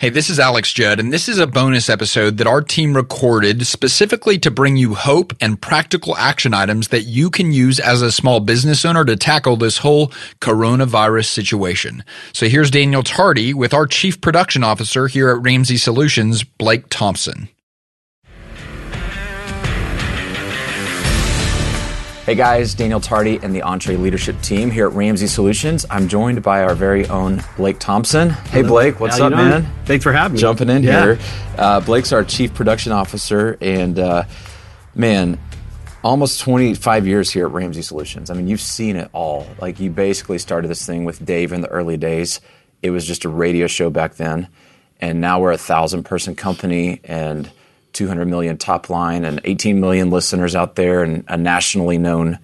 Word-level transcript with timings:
Hey, 0.00 0.10
this 0.10 0.30
is 0.30 0.38
Alex 0.38 0.72
Judd, 0.72 1.00
and 1.00 1.12
this 1.12 1.28
is 1.28 1.38
a 1.38 1.46
bonus 1.48 1.90
episode 1.90 2.36
that 2.36 2.46
our 2.46 2.62
team 2.62 2.94
recorded 2.94 3.66
specifically 3.66 4.38
to 4.38 4.48
bring 4.48 4.76
you 4.76 4.94
hope 4.94 5.32
and 5.40 5.60
practical 5.60 6.16
action 6.16 6.54
items 6.54 6.86
that 6.88 7.02
you 7.02 7.30
can 7.30 7.50
use 7.50 7.80
as 7.80 8.00
a 8.00 8.12
small 8.12 8.38
business 8.38 8.84
owner 8.84 9.04
to 9.04 9.16
tackle 9.16 9.56
this 9.56 9.78
whole 9.78 10.12
coronavirus 10.40 11.26
situation. 11.26 12.04
So 12.32 12.48
here's 12.48 12.70
Daniel 12.70 13.02
Tardy 13.02 13.52
with 13.52 13.74
our 13.74 13.88
Chief 13.88 14.20
Production 14.20 14.62
Officer 14.62 15.08
here 15.08 15.30
at 15.30 15.42
Ramsey 15.42 15.76
Solutions, 15.76 16.44
Blake 16.44 16.88
Thompson. 16.90 17.48
Hey 22.28 22.34
guys, 22.34 22.74
Daniel 22.74 23.00
Tardy 23.00 23.40
and 23.42 23.54
the 23.54 23.60
EntreLeadership 23.60 24.42
team 24.42 24.70
here 24.70 24.86
at 24.86 24.92
Ramsey 24.92 25.26
Solutions. 25.28 25.86
I'm 25.88 26.08
joined 26.08 26.42
by 26.42 26.62
our 26.62 26.74
very 26.74 27.08
own 27.08 27.42
Blake 27.56 27.78
Thompson. 27.78 28.28
Hey 28.28 28.60
Blake, 28.60 29.00
what's 29.00 29.16
How 29.16 29.28
up, 29.28 29.32
man? 29.32 29.66
Thanks 29.86 30.02
for 30.02 30.12
having 30.12 30.34
me. 30.34 30.38
Jumping 30.38 30.68
in 30.68 30.82
Yeah. 30.82 31.04
here. 31.04 31.18
Uh, 31.56 31.80
Blake's 31.80 32.12
our 32.12 32.24
chief 32.24 32.52
production 32.52 32.92
officer, 32.92 33.56
and 33.62 33.98
uh, 33.98 34.24
man, 34.94 35.38
almost 36.04 36.42
25 36.42 37.06
years 37.06 37.30
here 37.30 37.46
at 37.46 37.52
Ramsey 37.52 37.80
Solutions. 37.80 38.28
I 38.28 38.34
mean, 38.34 38.46
you've 38.46 38.60
seen 38.60 38.96
it 38.96 39.08
all. 39.14 39.46
Like 39.58 39.80
you 39.80 39.88
basically 39.88 40.36
started 40.36 40.68
this 40.68 40.84
thing 40.84 41.06
with 41.06 41.24
Dave 41.24 41.54
in 41.54 41.62
the 41.62 41.68
early 41.68 41.96
days. 41.96 42.42
It 42.82 42.90
was 42.90 43.06
just 43.06 43.24
a 43.24 43.30
radio 43.30 43.66
show 43.68 43.88
back 43.88 44.16
then, 44.16 44.48
and 45.00 45.22
now 45.22 45.40
we're 45.40 45.52
a 45.52 45.56
thousand 45.56 46.02
person 46.02 46.34
company 46.34 47.00
and 47.04 47.50
200 47.92 48.26
million 48.26 48.56
top 48.56 48.90
line 48.90 49.24
and 49.24 49.40
18 49.44 49.80
million 49.80 50.10
listeners 50.10 50.54
out 50.54 50.76
there 50.76 51.02
and 51.02 51.24
a 51.28 51.36
nationally 51.36 51.98
known 51.98 52.38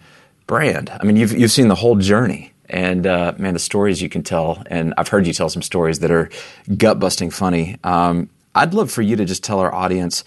brand. 0.46 0.90
I 0.90 1.04
mean, 1.04 1.16
you've 1.16 1.32
you've 1.32 1.50
seen 1.50 1.68
the 1.68 1.74
whole 1.74 1.96
journey. 1.96 2.52
And 2.66 3.06
uh, 3.06 3.34
man, 3.36 3.52
the 3.52 3.60
stories 3.60 4.00
you 4.00 4.08
can 4.08 4.22
tell, 4.22 4.62
and 4.66 4.94
I've 4.96 5.08
heard 5.08 5.26
you 5.26 5.34
tell 5.34 5.50
some 5.50 5.60
stories 5.60 5.98
that 5.98 6.10
are 6.10 6.30
gut 6.76 6.98
busting 6.98 7.30
funny. 7.30 7.76
Um, 7.84 8.30
I'd 8.54 8.72
love 8.72 8.90
for 8.90 9.02
you 9.02 9.16
to 9.16 9.24
just 9.26 9.44
tell 9.44 9.60
our 9.60 9.72
audience, 9.72 10.24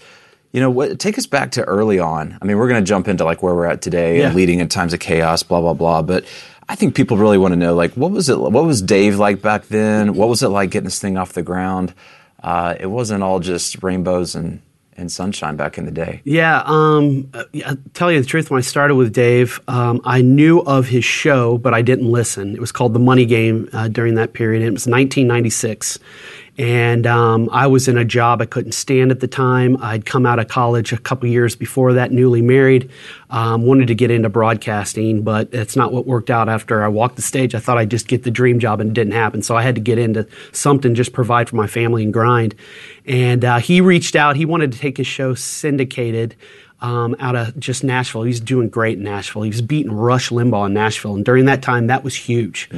you 0.52 0.60
know, 0.60 0.70
what, 0.70 1.00
take 1.00 1.18
us 1.18 1.26
back 1.26 1.50
to 1.52 1.64
early 1.64 1.98
on. 1.98 2.38
I 2.40 2.44
mean, 2.44 2.56
we're 2.56 2.68
going 2.68 2.82
to 2.82 2.88
jump 2.88 3.08
into 3.08 3.24
like 3.24 3.42
where 3.42 3.54
we're 3.54 3.66
at 3.66 3.82
today 3.82 4.22
and 4.22 4.36
leading 4.36 4.60
in 4.60 4.68
times 4.68 4.94
of 4.94 5.00
chaos, 5.00 5.42
blah 5.42 5.60
blah 5.60 5.74
blah. 5.74 6.02
But 6.02 6.26
I 6.68 6.74
think 6.74 6.94
people 6.94 7.16
really 7.16 7.38
want 7.38 7.52
to 7.52 7.56
know, 7.56 7.74
like, 7.74 7.94
what 7.94 8.12
was 8.12 8.28
it? 8.28 8.38
What 8.38 8.64
was 8.64 8.82
Dave 8.82 9.18
like 9.18 9.42
back 9.42 9.66
then? 9.66 10.14
What 10.14 10.28
was 10.28 10.42
it 10.42 10.48
like 10.48 10.70
getting 10.70 10.84
this 10.84 11.00
thing 11.00 11.18
off 11.18 11.32
the 11.32 11.42
ground? 11.42 11.92
Uh, 12.42 12.76
it 12.78 12.86
wasn't 12.86 13.22
all 13.22 13.40
just 13.40 13.82
rainbows 13.82 14.34
and 14.34 14.62
and 14.98 15.10
sunshine 15.10 15.56
back 15.56 15.78
in 15.78 15.84
the 15.84 15.90
day. 15.90 16.20
Yeah, 16.24 16.62
um, 16.66 17.30
I'll 17.64 17.76
tell 17.94 18.10
you 18.12 18.20
the 18.20 18.26
truth. 18.26 18.50
When 18.50 18.58
I 18.58 18.62
started 18.62 18.96
with 18.96 19.12
Dave, 19.14 19.60
um, 19.68 20.00
I 20.04 20.20
knew 20.20 20.60
of 20.60 20.88
his 20.88 21.04
show, 21.04 21.56
but 21.56 21.72
I 21.72 21.80
didn't 21.82 22.10
listen. 22.10 22.54
It 22.54 22.60
was 22.60 22.72
called 22.72 22.92
The 22.94 22.98
Money 22.98 23.24
Game 23.24 23.68
uh, 23.72 23.88
during 23.88 24.14
that 24.16 24.32
period. 24.32 24.62
and 24.62 24.68
It 24.68 24.72
was 24.72 24.86
1996. 24.86 25.98
And 26.58 27.06
um, 27.06 27.48
I 27.52 27.68
was 27.68 27.86
in 27.86 27.96
a 27.96 28.04
job 28.04 28.42
I 28.42 28.46
couldn't 28.46 28.72
stand 28.72 29.12
at 29.12 29.20
the 29.20 29.28
time. 29.28 29.80
I'd 29.80 30.04
come 30.04 30.26
out 30.26 30.40
of 30.40 30.48
college 30.48 30.92
a 30.92 30.98
couple 30.98 31.28
years 31.28 31.54
before 31.54 31.92
that, 31.92 32.10
newly 32.10 32.42
married. 32.42 32.90
Um, 33.30 33.62
wanted 33.62 33.86
to 33.88 33.94
get 33.94 34.10
into 34.10 34.28
broadcasting, 34.28 35.22
but 35.22 35.48
it's 35.52 35.76
not 35.76 35.92
what 35.92 36.06
worked 36.06 36.30
out 36.30 36.48
after 36.48 36.82
I 36.82 36.88
walked 36.88 37.14
the 37.14 37.22
stage. 37.22 37.54
I 37.54 37.60
thought 37.60 37.78
I'd 37.78 37.92
just 37.92 38.08
get 38.08 38.24
the 38.24 38.30
dream 38.32 38.58
job, 38.58 38.80
and 38.80 38.90
it 38.90 38.94
didn't 38.94 39.12
happen. 39.12 39.40
So 39.40 39.56
I 39.56 39.62
had 39.62 39.76
to 39.76 39.80
get 39.80 39.98
into 39.98 40.26
something, 40.50 40.96
just 40.96 41.12
provide 41.12 41.48
for 41.48 41.54
my 41.54 41.68
family 41.68 42.02
and 42.02 42.12
grind. 42.12 42.56
And 43.06 43.44
uh, 43.44 43.58
he 43.58 43.80
reached 43.80 44.16
out. 44.16 44.34
He 44.34 44.44
wanted 44.44 44.72
to 44.72 44.78
take 44.78 44.96
his 44.96 45.06
show 45.06 45.34
syndicated 45.34 46.34
um, 46.80 47.16
out 47.18 47.36
of 47.36 47.58
just 47.58 47.82
Nashville. 47.84 48.22
He's 48.22 48.40
doing 48.40 48.68
great 48.68 48.98
in 48.98 49.04
Nashville. 49.04 49.42
He 49.42 49.50
was 49.50 49.62
beating 49.62 49.92
Rush 49.92 50.30
Limbaugh 50.30 50.66
in 50.66 50.74
Nashville, 50.74 51.14
and 51.14 51.24
during 51.24 51.44
that 51.46 51.62
time, 51.62 51.86
that 51.88 52.02
was 52.02 52.16
huge. 52.16 52.68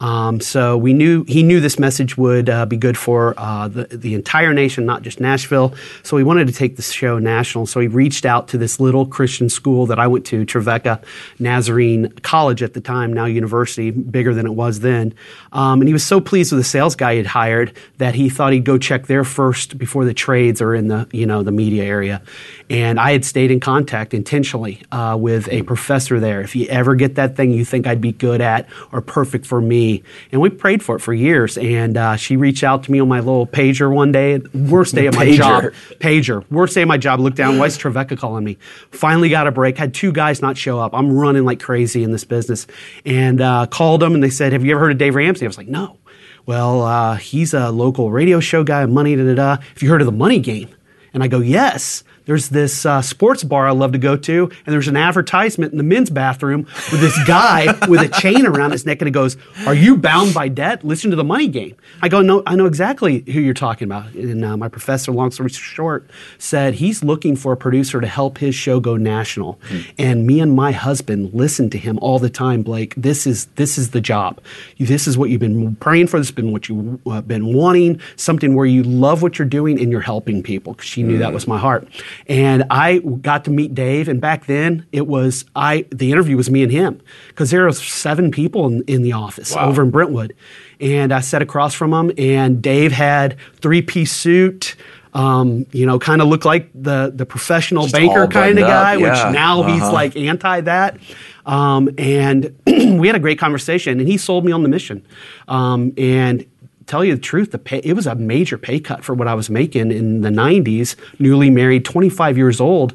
Um, 0.00 0.40
so 0.40 0.76
we 0.76 0.92
knew 0.92 1.24
he 1.24 1.42
knew 1.42 1.60
this 1.60 1.78
message 1.78 2.16
would 2.16 2.48
uh, 2.48 2.66
be 2.66 2.76
good 2.76 2.96
for 2.96 3.34
uh, 3.36 3.68
the 3.68 3.84
the 3.84 4.14
entire 4.14 4.54
nation, 4.54 4.86
not 4.86 5.02
just 5.02 5.20
Nashville. 5.20 5.74
So 6.02 6.16
he 6.16 6.24
wanted 6.24 6.46
to 6.48 6.52
take 6.52 6.76
the 6.76 6.82
show 6.82 7.18
national. 7.18 7.66
So 7.66 7.80
he 7.80 7.88
reached 7.88 8.24
out 8.24 8.48
to 8.48 8.58
this 8.58 8.78
little 8.78 9.06
Christian 9.06 9.48
school 9.48 9.86
that 9.86 9.98
I 9.98 10.06
went 10.06 10.24
to, 10.26 10.44
Trevecca 10.44 11.00
Nazarene 11.38 12.10
College 12.22 12.62
at 12.62 12.74
the 12.74 12.80
time, 12.80 13.12
now 13.12 13.24
university, 13.24 13.90
bigger 13.90 14.34
than 14.34 14.46
it 14.46 14.54
was 14.54 14.80
then. 14.80 15.14
Um, 15.52 15.80
and 15.80 15.88
he 15.88 15.92
was 15.92 16.04
so 16.04 16.20
pleased 16.20 16.52
with 16.52 16.60
the 16.60 16.64
sales 16.64 16.94
guy 16.94 17.16
he'd 17.16 17.26
hired 17.26 17.72
that 17.98 18.14
he 18.14 18.28
thought 18.28 18.52
he'd 18.52 18.64
go 18.64 18.78
check 18.78 19.06
there 19.06 19.24
first 19.24 19.78
before 19.78 20.04
the 20.04 20.14
trades 20.14 20.62
or 20.62 20.74
in 20.74 20.88
the 20.88 21.08
you 21.12 21.26
know 21.26 21.42
the 21.42 21.52
media 21.52 21.84
area. 21.84 22.22
And 22.70 23.00
I 23.00 23.12
had 23.12 23.24
stayed 23.24 23.50
in 23.50 23.60
contact 23.60 24.14
intentionally 24.14 24.82
uh, 24.92 25.16
with 25.18 25.48
a 25.48 25.62
professor 25.62 26.20
there. 26.20 26.40
If 26.40 26.54
you 26.54 26.66
ever 26.68 26.94
get 26.94 27.16
that 27.16 27.34
thing 27.34 27.50
you 27.50 27.64
think 27.64 27.86
I'd 27.86 28.00
be 28.00 28.12
good 28.12 28.40
at 28.40 28.68
or 28.92 29.00
perfect 29.00 29.46
for 29.46 29.60
me, 29.60 29.87
and 30.32 30.40
we 30.40 30.50
prayed 30.50 30.82
for 30.82 30.96
it 30.96 31.00
for 31.00 31.12
years. 31.12 31.56
And 31.58 31.96
uh, 31.96 32.16
she 32.16 32.36
reached 32.36 32.62
out 32.64 32.84
to 32.84 32.92
me 32.92 33.00
on 33.00 33.08
my 33.08 33.18
little 33.18 33.46
pager 33.46 33.92
one 33.92 34.12
day, 34.12 34.38
worst 34.54 34.94
day 34.94 35.06
of 35.06 35.14
my 35.14 35.26
Pager. 35.26 35.36
job, 35.36 35.64
pager, 36.00 36.44
worst 36.50 36.74
day 36.74 36.82
of 36.82 36.88
my 36.88 36.98
job. 36.98 37.20
Looked 37.20 37.36
down, 37.36 37.58
why 37.58 37.66
is 37.66 37.76
Trevecca 37.78 38.16
calling 38.16 38.44
me? 38.44 38.56
Finally 38.90 39.28
got 39.28 39.46
a 39.46 39.52
break. 39.52 39.78
Had 39.78 39.94
two 39.94 40.12
guys 40.12 40.42
not 40.42 40.56
show 40.56 40.78
up. 40.78 40.94
I'm 40.94 41.10
running 41.12 41.44
like 41.44 41.60
crazy 41.60 42.02
in 42.04 42.12
this 42.12 42.24
business, 42.24 42.66
and 43.04 43.40
uh, 43.40 43.66
called 43.66 44.00
them, 44.02 44.14
and 44.14 44.22
they 44.22 44.30
said, 44.30 44.52
"Have 44.52 44.64
you 44.64 44.72
ever 44.72 44.80
heard 44.80 44.92
of 44.92 44.98
Dave 44.98 45.14
Ramsey?" 45.14 45.46
I 45.46 45.48
was 45.48 45.58
like, 45.58 45.68
"No." 45.68 45.98
Well, 46.46 46.82
uh, 46.82 47.16
he's 47.16 47.52
a 47.52 47.70
local 47.70 48.10
radio 48.10 48.40
show 48.40 48.64
guy, 48.64 48.86
money, 48.86 49.14
da 49.16 49.24
da 49.24 49.34
da. 49.34 49.56
Have 49.62 49.82
you 49.82 49.90
heard 49.90 50.00
of 50.00 50.06
the 50.06 50.12
Money 50.12 50.38
Game? 50.40 50.70
And 51.12 51.22
I 51.22 51.28
go, 51.28 51.40
yes. 51.40 52.04
There's 52.28 52.50
this 52.50 52.84
uh, 52.84 53.00
sports 53.00 53.42
bar 53.42 53.66
I 53.66 53.70
love 53.70 53.92
to 53.92 53.98
go 53.98 54.14
to, 54.14 54.42
and 54.42 54.72
there's 54.74 54.86
an 54.86 54.98
advertisement 54.98 55.72
in 55.72 55.78
the 55.78 55.82
men's 55.82 56.10
bathroom 56.10 56.66
with 56.92 57.00
this 57.00 57.18
guy 57.26 57.72
with 57.88 58.02
a 58.02 58.20
chain 58.20 58.44
around 58.44 58.72
his 58.72 58.84
neck, 58.84 59.00
and 59.00 59.08
it 59.08 59.12
goes, 59.12 59.38
"Are 59.66 59.72
you 59.72 59.96
bound 59.96 60.34
by 60.34 60.48
debt? 60.48 60.84
Listen 60.84 61.08
to 61.08 61.16
the 61.16 61.24
Money 61.24 61.48
Game." 61.48 61.74
I 62.02 62.10
go, 62.10 62.20
"No, 62.20 62.42
I 62.44 62.54
know 62.54 62.66
exactly 62.66 63.20
who 63.20 63.40
you're 63.40 63.54
talking 63.54 63.86
about." 63.86 64.12
And 64.12 64.44
uh, 64.44 64.58
my 64.58 64.68
professor, 64.68 65.10
long 65.10 65.30
story 65.30 65.48
short, 65.48 66.10
said 66.36 66.74
he's 66.74 67.02
looking 67.02 67.34
for 67.34 67.54
a 67.54 67.56
producer 67.56 67.98
to 67.98 68.06
help 68.06 68.36
his 68.36 68.54
show 68.54 68.78
go 68.78 68.98
national. 68.98 69.58
And 69.96 70.26
me 70.26 70.40
and 70.40 70.54
my 70.54 70.72
husband 70.72 71.32
listen 71.32 71.70
to 71.70 71.78
him 71.78 71.98
all 72.02 72.18
the 72.18 72.28
time. 72.28 72.62
Blake, 72.62 72.94
this 72.94 73.26
is 73.26 73.46
this 73.54 73.78
is 73.78 73.92
the 73.92 74.02
job. 74.02 74.42
This 74.78 75.06
is 75.06 75.16
what 75.16 75.30
you've 75.30 75.40
been 75.40 75.76
praying 75.76 76.08
for. 76.08 76.18
This 76.18 76.28
has 76.28 76.34
been 76.34 76.52
what 76.52 76.68
you've 76.68 77.00
uh, 77.06 77.22
been 77.22 77.54
wanting. 77.54 78.02
Something 78.16 78.54
where 78.54 78.66
you 78.66 78.82
love 78.82 79.22
what 79.22 79.38
you're 79.38 79.48
doing 79.48 79.80
and 79.80 79.90
you're 79.90 80.02
helping 80.02 80.42
people. 80.42 80.74
Because 80.74 80.90
she 80.90 81.02
knew 81.02 81.16
that 81.16 81.32
was 81.32 81.48
my 81.48 81.56
heart. 81.56 81.88
And 82.26 82.64
I 82.70 82.98
got 82.98 83.44
to 83.44 83.50
meet 83.50 83.74
Dave. 83.74 84.08
And 84.08 84.20
back 84.20 84.46
then, 84.46 84.86
it 84.92 85.06
was 85.06 85.44
I. 85.56 85.86
The 85.90 86.12
interview 86.12 86.36
was 86.36 86.50
me 86.50 86.62
and 86.62 86.72
him 86.72 87.00
because 87.28 87.50
there 87.50 87.64
were 87.64 87.72
seven 87.72 88.30
people 88.30 88.66
in, 88.66 88.82
in 88.82 89.02
the 89.02 89.12
office 89.12 89.54
over 89.56 89.82
in 89.82 89.90
Brentwood. 89.90 90.34
And 90.80 91.12
I 91.12 91.20
sat 91.20 91.42
across 91.42 91.74
from 91.74 91.92
him, 91.92 92.12
and 92.18 92.60
Dave 92.62 92.92
had 92.92 93.36
three 93.56 93.82
piece 93.82 94.12
suit. 94.12 94.76
Um, 95.14 95.64
you 95.72 95.86
know, 95.86 95.98
kind 95.98 96.20
of 96.20 96.28
looked 96.28 96.44
like 96.44 96.70
the 96.74 97.10
the 97.14 97.24
professional 97.24 97.84
Just 97.84 97.94
banker 97.94 98.26
kind 98.28 98.58
of 98.58 98.66
guy, 98.66 98.94
yeah. 98.96 98.98
which 99.28 99.34
now 99.34 99.62
he's 99.62 99.82
Uh-huh. 99.82 99.92
like 99.92 100.16
anti 100.16 100.60
that. 100.62 100.98
Um, 101.46 101.88
and 101.96 102.54
we 102.66 103.06
had 103.06 103.16
a 103.16 103.20
great 103.20 103.38
conversation, 103.38 103.98
and 104.00 104.06
he 104.06 104.18
sold 104.18 104.44
me 104.44 104.52
on 104.52 104.62
the 104.62 104.68
mission. 104.68 105.04
Um, 105.48 105.94
and 105.96 106.44
tell 106.88 107.04
you 107.04 107.14
the 107.14 107.20
truth, 107.20 107.52
the 107.52 107.58
pay, 107.58 107.78
it 107.84 107.92
was 107.92 108.06
a 108.06 108.14
major 108.14 108.58
pay 108.58 108.80
cut 108.80 109.04
for 109.04 109.14
what 109.14 109.28
I 109.28 109.34
was 109.34 109.50
making 109.50 109.92
in 109.92 110.22
the 110.22 110.30
90s, 110.30 110.96
newly 111.18 111.50
married, 111.50 111.84
25 111.84 112.36
years 112.36 112.60
old. 112.60 112.94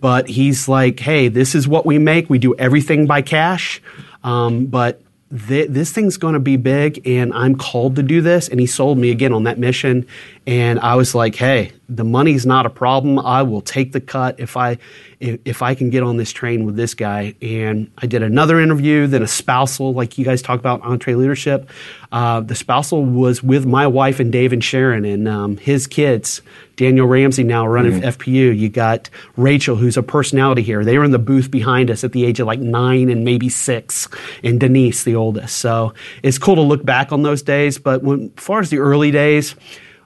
But 0.00 0.28
he's 0.28 0.66
like, 0.66 0.98
hey, 1.00 1.28
this 1.28 1.54
is 1.54 1.68
what 1.68 1.86
we 1.86 1.98
make. 1.98 2.28
We 2.28 2.38
do 2.38 2.54
everything 2.56 3.06
by 3.06 3.22
cash. 3.22 3.80
Um, 4.22 4.66
but 4.66 5.00
th- 5.48 5.68
this 5.70 5.92
thing's 5.92 6.16
going 6.16 6.34
to 6.34 6.40
be 6.40 6.56
big, 6.56 7.06
and 7.06 7.32
I'm 7.32 7.56
called 7.56 7.96
to 7.96 8.02
do 8.02 8.20
this. 8.20 8.48
And 8.48 8.58
he 8.58 8.66
sold 8.66 8.98
me 8.98 9.10
again 9.10 9.32
on 9.32 9.44
that 9.44 9.58
mission. 9.58 10.06
And 10.46 10.78
I 10.80 10.96
was 10.96 11.14
like, 11.14 11.34
hey, 11.34 11.72
the 11.88 12.04
money's 12.04 12.44
not 12.44 12.66
a 12.66 12.70
problem. 12.70 13.18
I 13.18 13.42
will 13.42 13.62
take 13.62 13.92
the 13.92 14.00
cut 14.00 14.40
if 14.40 14.56
I 14.56 14.78
if, 15.18 15.40
if 15.46 15.62
I 15.62 15.74
can 15.74 15.88
get 15.88 16.02
on 16.02 16.18
this 16.18 16.32
train 16.32 16.66
with 16.66 16.76
this 16.76 16.92
guy. 16.92 17.34
And 17.40 17.90
I 17.96 18.06
did 18.06 18.22
another 18.22 18.60
interview, 18.60 19.06
then 19.06 19.22
a 19.22 19.26
spousal, 19.26 19.94
like 19.94 20.18
you 20.18 20.24
guys 20.24 20.42
talk 20.42 20.60
about 20.60 20.82
EntreLeadership. 20.82 21.66
Uh, 22.12 22.40
the 22.40 22.54
spousal 22.54 23.04
was 23.04 23.42
with 23.42 23.64
my 23.64 23.86
wife 23.86 24.20
and 24.20 24.30
Dave 24.30 24.52
and 24.52 24.62
Sharon 24.62 25.06
and 25.06 25.26
um, 25.26 25.56
his 25.56 25.86
kids. 25.86 26.42
Daniel 26.76 27.06
Ramsey 27.06 27.44
now 27.44 27.66
running 27.66 28.00
FPU. 28.02 28.56
You 28.56 28.68
got 28.68 29.08
Rachel, 29.36 29.76
who's 29.76 29.96
a 29.96 30.02
personality 30.02 30.62
here. 30.62 30.84
They 30.84 30.98
were 30.98 31.04
in 31.04 31.12
the 31.12 31.18
booth 31.18 31.50
behind 31.50 31.90
us 31.90 32.04
at 32.04 32.12
the 32.12 32.24
age 32.24 32.40
of 32.40 32.46
like 32.46 32.58
nine 32.60 33.08
and 33.08 33.24
maybe 33.24 33.48
six, 33.48 34.08
and 34.42 34.58
Denise, 34.58 35.04
the 35.04 35.14
oldest. 35.14 35.56
So 35.58 35.94
it's 36.22 36.36
cool 36.36 36.56
to 36.56 36.62
look 36.62 36.84
back 36.84 37.12
on 37.12 37.22
those 37.22 37.42
days. 37.42 37.78
But 37.78 38.02
when, 38.02 38.32
as 38.36 38.44
far 38.44 38.60
as 38.60 38.70
the 38.70 38.78
early 38.78 39.10
days, 39.10 39.54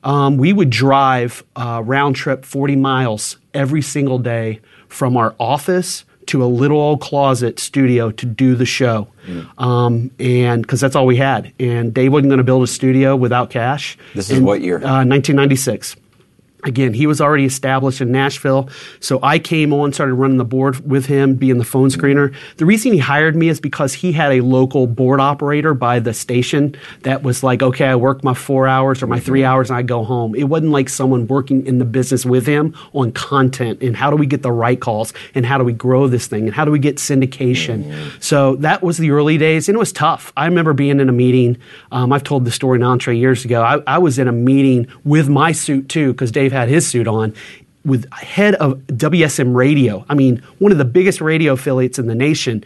um, 0.09 0.39
we 0.39 0.55
would 0.55 0.71
drive 0.71 1.45
uh, 1.55 1.83
round 1.85 2.17
trip 2.17 2.47
40 2.47 2.77
miles 2.77 3.37
every 3.53 3.83
single 3.83 4.19
day 4.19 4.61
from 4.89 5.19
our 5.19 5.37
office 5.39 6.07
to 6.27 6.43
a 6.43 6.47
little 6.47 6.79
old 6.79 7.03
closet 7.03 7.59
studio 7.59 8.11
to 8.11 8.27
do 8.27 8.55
the 8.55 8.65
show. 8.65 9.09
Um, 9.59 10.11
and 10.19 10.63
because 10.63 10.81
that's 10.81 10.97
all 10.97 11.05
we 11.05 11.17
had. 11.17 11.53
And 11.61 11.93
Dave 11.93 12.11
wasn't 12.11 12.31
going 12.31 12.39
to 12.39 12.45
build 12.45 12.63
a 12.63 12.67
studio 12.67 13.17
without 13.17 13.51
cash. 13.51 13.99
This 14.15 14.31
is 14.31 14.41
what 14.41 14.63
year? 14.63 14.77
Uh, 14.77 15.05
1996. 15.05 15.97
Again, 16.65 16.93
he 16.93 17.07
was 17.07 17.21
already 17.21 17.45
established 17.45 18.01
in 18.01 18.11
Nashville. 18.11 18.69
So 18.99 19.21
I 19.23 19.39
came 19.39 19.73
on, 19.73 19.93
started 19.93 20.15
running 20.15 20.39
the 20.39 20.45
board 20.45 20.89
with 20.89 21.07
him, 21.07 21.37
being 21.37 21.59
the 21.59 21.65
phone 21.65 21.89
screener. 21.89 22.35
The 22.57 22.67
reason 22.67 22.93
he 22.93 22.99
hired 22.99 23.37
me 23.37 23.49
is 23.49 23.61
because 23.61 23.95
he 23.95 24.11
had 24.11 24.33
a 24.33 24.41
local 24.41 24.89
board 24.89 25.21
operator 25.21 25.73
by 25.73 26.01
the 26.01 26.13
station 26.13 26.75
that 27.03 27.23
was 27.23 27.45
like, 27.45 27.63
okay, 27.63 27.87
I 27.87 27.95
work 27.95 28.25
my 28.25 28.35
four 28.35 28.67
hours 28.67 29.03
or 29.05 29.07
my 29.07 29.21
three 29.21 29.45
hours 29.45 29.71
and 29.71 29.77
I 29.77 29.83
go 29.83 30.03
home. 30.03 30.35
It 30.35 30.45
wasn't 30.45 30.73
like 30.73 30.89
someone 30.89 31.29
working 31.29 31.65
in 31.65 31.79
the 31.79 31.85
business 31.85 32.27
with 32.27 32.45
him 32.45 32.75
on 32.93 33.13
content 33.13 33.81
and 33.81 33.97
how 33.97 34.11
do 34.11 34.17
we 34.17 34.27
get 34.27 34.43
the 34.43 34.53
right 34.53 34.81
calls 34.81 35.13
and 35.37 35.47
how 35.47 35.59
do 35.59 35.65
we 35.65 35.73
grow 35.73 36.09
this 36.09 36.27
thing 36.27 36.47
and 36.47 36.55
how 36.55 36.65
do 36.65 36.73
we 36.73 36.81
get 36.81 36.97
syndication. 36.97 37.85
Mm-hmm. 37.85 38.19
So 38.19 38.57
that 38.57 38.83
was 38.83 38.99
the 38.99 39.13
early 39.13 39.39
days 39.39 39.69
and 39.69 39.77
it 39.77 39.79
was 39.79 39.93
tough. 39.93 40.33
I 40.37 40.47
remember 40.47 40.73
being 40.73 40.99
in 40.99 41.09
a 41.09 41.13
meeting. 41.13 41.57
Um, 41.93 42.13
I've 42.13 42.25
told 42.25 42.45
the 42.45 42.51
story 42.51 42.79
in 42.79 42.83
Entre 42.83 43.17
years 43.17 43.45
ago. 43.45 43.63
I, 43.63 43.81
I 43.87 43.99
was 43.99 44.19
in 44.19 44.27
a 44.27 44.33
meeting 44.33 44.89
with 45.05 45.29
my 45.29 45.53
suit 45.53 45.89
too 45.89 46.13
because 46.13 46.33
Dave 46.33 46.48
Dave 46.49 46.53
had 46.59 46.69
his 46.71 46.87
suit 46.87 47.06
on 47.06 47.35
with 47.85 48.11
head 48.12 48.55
of 48.56 48.79
WSM 48.89 49.55
Radio. 49.55 50.05
I 50.09 50.15
mean, 50.15 50.43
one 50.59 50.73
of 50.73 50.79
the 50.79 50.85
biggest 50.85 51.21
radio 51.21 51.53
affiliates 51.53 51.99
in 51.99 52.06
the 52.06 52.15
nation. 52.15 52.65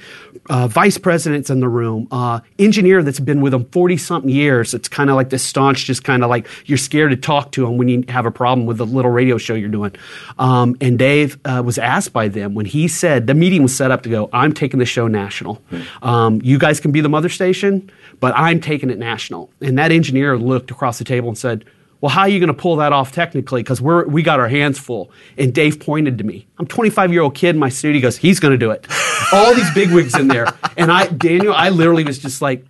Uh, 0.51 0.67
vice 0.67 0.99
president's 0.99 1.51
in 1.51 1.61
the 1.61 1.69
room. 1.69 2.09
Uh, 2.11 2.41
engineer 2.59 3.03
that's 3.03 3.21
been 3.21 3.41
with 3.41 3.53
them 3.53 3.65
forty 3.67 3.97
something 3.97 4.31
years. 4.31 4.73
It's 4.73 4.89
kind 4.89 5.11
of 5.11 5.17
like 5.17 5.31
this 5.31 5.43
staunch, 5.43 5.85
just 5.85 6.05
kind 6.05 6.23
of 6.23 6.31
like 6.31 6.47
you're 6.67 6.79
scared 6.79 7.11
to 7.11 7.17
talk 7.17 7.53
to 7.53 7.67
him 7.67 7.77
when 7.77 7.89
you 7.89 8.05
have 8.09 8.25
a 8.25 8.31
problem 8.31 8.67
with 8.67 8.79
the 8.79 8.87
little 8.87 9.11
radio 9.11 9.37
show 9.37 9.55
you're 9.55 9.69
doing. 9.69 9.95
Um, 10.39 10.77
and 10.81 10.99
Dave 10.99 11.39
uh, 11.45 11.63
was 11.65 11.79
asked 11.79 12.13
by 12.13 12.29
them 12.29 12.55
when 12.55 12.67
he 12.67 12.87
said 12.87 13.27
the 13.27 13.35
meeting 13.35 13.63
was 13.63 13.77
set 13.77 13.91
up 13.91 14.03
to 14.05 14.09
go. 14.09 14.31
I'm 14.33 14.53
taking 14.53 14.79
the 14.79 14.87
show 14.87 15.09
national. 15.09 15.61
Um, 16.03 16.41
you 16.43 16.59
guys 16.59 16.79
can 16.81 16.93
be 16.93 17.01
the 17.01 17.09
mother 17.09 17.29
station, 17.29 17.91
but 18.21 18.33
I'm 18.37 18.61
taking 18.61 18.91
it 18.91 18.99
national. 18.99 19.51
And 19.61 19.79
that 19.79 19.93
engineer 19.93 20.39
looked 20.39 20.71
across 20.71 20.99
the 20.99 21.05
table 21.05 21.29
and 21.29 21.39
said 21.39 21.65
well, 22.03 22.11
how 22.11 22.23
are 22.23 22.29
you 22.29 22.41
going 22.41 22.49
to 22.49 22.55
pull 22.55 22.77
that 22.77 22.93
off 22.93 23.13
technically? 23.13 23.63
Because 23.63 23.81
we're 23.81 24.05
we 24.07 24.23
got 24.23 24.41
our 24.41 24.49
hands 24.49 24.79
full. 24.79 25.13
And 25.39 25.55
Dave 25.55 25.79
pointed 25.79 26.19
to 26.19 26.25
me. 26.25 26.47
I'm 26.59 26.67
25 26.67 27.13
year 27.13 27.23
old 27.23 27.37
kid 27.37 27.51
in 27.51 27.59
my 27.59 27.69
suit. 27.69 27.95
He 27.95 28.01
goes, 28.01 28.17
he's 28.19 28.41
going 28.41 28.51
to 28.51 28.59
do 28.59 28.73
it. 28.73 28.87
All 29.33 29.55
these 29.55 29.73
big 29.73 29.93
wigs 29.93 30.19
in 30.19 30.29
there, 30.29 30.49
and 30.77 30.91
I, 30.91 31.07
Daniel, 31.07 31.55
I 31.55 31.71
literally 31.71 32.05
was 32.05 32.19
just 32.19 32.43
like, 32.43 32.67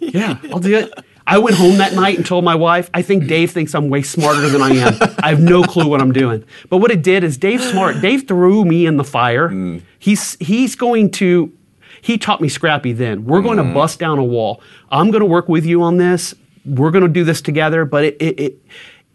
yeah, 0.00 0.36
I'll 0.52 0.58
do 0.58 0.76
it. 0.76 0.92
I 1.28 1.38
went 1.38 1.56
home 1.56 1.78
that 1.78 1.94
night 1.94 2.16
and 2.16 2.26
told 2.26 2.42
my 2.42 2.54
wife, 2.54 2.90
I 2.92 3.02
think 3.02 3.28
Dave 3.28 3.52
thinks 3.52 3.74
I'm 3.74 3.88
way 3.88 4.02
smarter 4.02 4.48
than 4.48 4.62
I 4.62 4.70
am. 4.70 4.98
I 5.22 5.28
have 5.28 5.40
no 5.40 5.62
clue 5.62 5.86
what 5.86 6.00
I'm 6.00 6.12
doing. 6.12 6.42
But 6.70 6.78
what 6.78 6.90
it 6.90 7.02
did 7.02 7.22
is 7.22 7.36
Dave's 7.36 7.68
smart. 7.70 8.00
Dave 8.00 8.26
threw 8.26 8.64
me 8.64 8.86
in 8.86 8.96
the 8.96 9.04
fire. 9.04 9.50
Mm. 9.50 9.82
He's 9.98 10.36
he's 10.40 10.74
going 10.74 11.12
to 11.12 11.52
he 12.00 12.18
taught 12.18 12.40
me 12.40 12.48
scrappy 12.48 12.92
then. 12.92 13.24
We're 13.24 13.42
going 13.42 13.58
mm. 13.58 13.68
to 13.68 13.74
bust 13.74 13.98
down 13.98 14.18
a 14.18 14.24
wall. 14.24 14.60
I'm 14.90 15.10
going 15.10 15.20
to 15.20 15.26
work 15.26 15.48
with 15.48 15.64
you 15.64 15.82
on 15.82 15.98
this 15.98 16.34
we're 16.68 16.90
going 16.90 17.02
to 17.02 17.08
do 17.08 17.24
this 17.24 17.40
together, 17.40 17.84
but 17.84 18.04
it, 18.04 18.16
it, 18.20 18.40
it 18.40 18.62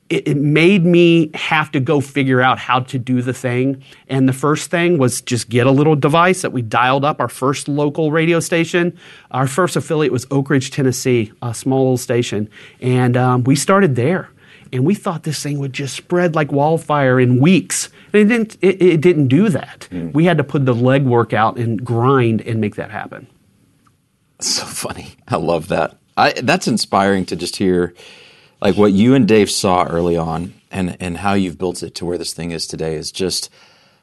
it, 0.09 0.37
made 0.37 0.85
me 0.85 1.31
have 1.33 1.71
to 1.71 1.79
go 1.79 1.99
figure 1.99 2.41
out 2.41 2.59
how 2.59 2.81
to 2.81 2.99
do 2.99 3.21
the 3.21 3.33
thing. 3.33 3.83
And 4.07 4.27
the 4.27 4.33
first 4.33 4.69
thing 4.69 4.97
was 4.97 5.21
just 5.21 5.49
get 5.49 5.65
a 5.65 5.71
little 5.71 5.95
device 5.95 6.41
that 6.41 6.51
we 6.51 6.61
dialed 6.61 7.05
up 7.05 7.19
our 7.19 7.29
first 7.29 7.67
local 7.67 8.11
radio 8.11 8.39
station. 8.39 8.97
Our 9.31 9.47
first 9.47 9.75
affiliate 9.75 10.11
was 10.11 10.27
Oak 10.29 10.49
Ridge, 10.49 10.71
Tennessee, 10.71 11.31
a 11.41 11.53
small 11.53 11.83
little 11.83 11.97
station. 11.97 12.49
And 12.81 13.17
um, 13.17 13.43
we 13.43 13.55
started 13.55 13.95
there. 13.95 14.29
And 14.71 14.85
we 14.85 14.95
thought 14.95 15.23
this 15.23 15.41
thing 15.41 15.59
would 15.59 15.73
just 15.73 15.95
spread 15.95 16.35
like 16.35 16.51
wildfire 16.51 17.19
in 17.19 17.39
weeks. 17.39 17.89
And 18.11 18.23
it 18.23 18.25
didn't, 18.25 18.57
it, 18.61 18.81
it 18.81 19.01
didn't 19.01 19.27
do 19.27 19.49
that. 19.49 19.87
Mm. 19.91 20.13
We 20.13 20.25
had 20.25 20.37
to 20.37 20.43
put 20.43 20.65
the 20.65 20.73
legwork 20.73 21.33
out 21.33 21.57
and 21.57 21.83
grind 21.83 22.41
and 22.41 22.59
make 22.59 22.75
that 22.75 22.89
happen. 22.89 23.27
So 24.39 24.65
funny. 24.65 25.13
I 25.27 25.35
love 25.37 25.67
that. 25.67 25.97
I, 26.15 26.33
that's 26.33 26.67
inspiring 26.67 27.25
to 27.27 27.35
just 27.35 27.55
hear 27.55 27.93
like 28.61 28.77
what 28.77 28.93
you 28.93 29.15
and 29.15 29.27
Dave 29.27 29.49
saw 29.49 29.85
early 29.85 30.15
on 30.15 30.53
and 30.71 30.97
and 30.99 31.17
how 31.17 31.33
you've 31.33 31.57
built 31.57 31.83
it 31.83 31.95
to 31.95 32.05
where 32.05 32.17
this 32.17 32.33
thing 32.33 32.51
is 32.51 32.67
today 32.67 32.95
is 32.95 33.11
just 33.11 33.49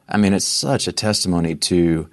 I 0.09 0.17
mean 0.17 0.35
it's 0.35 0.47
such 0.47 0.89
a 0.89 0.93
testimony 0.93 1.55
to 1.55 2.09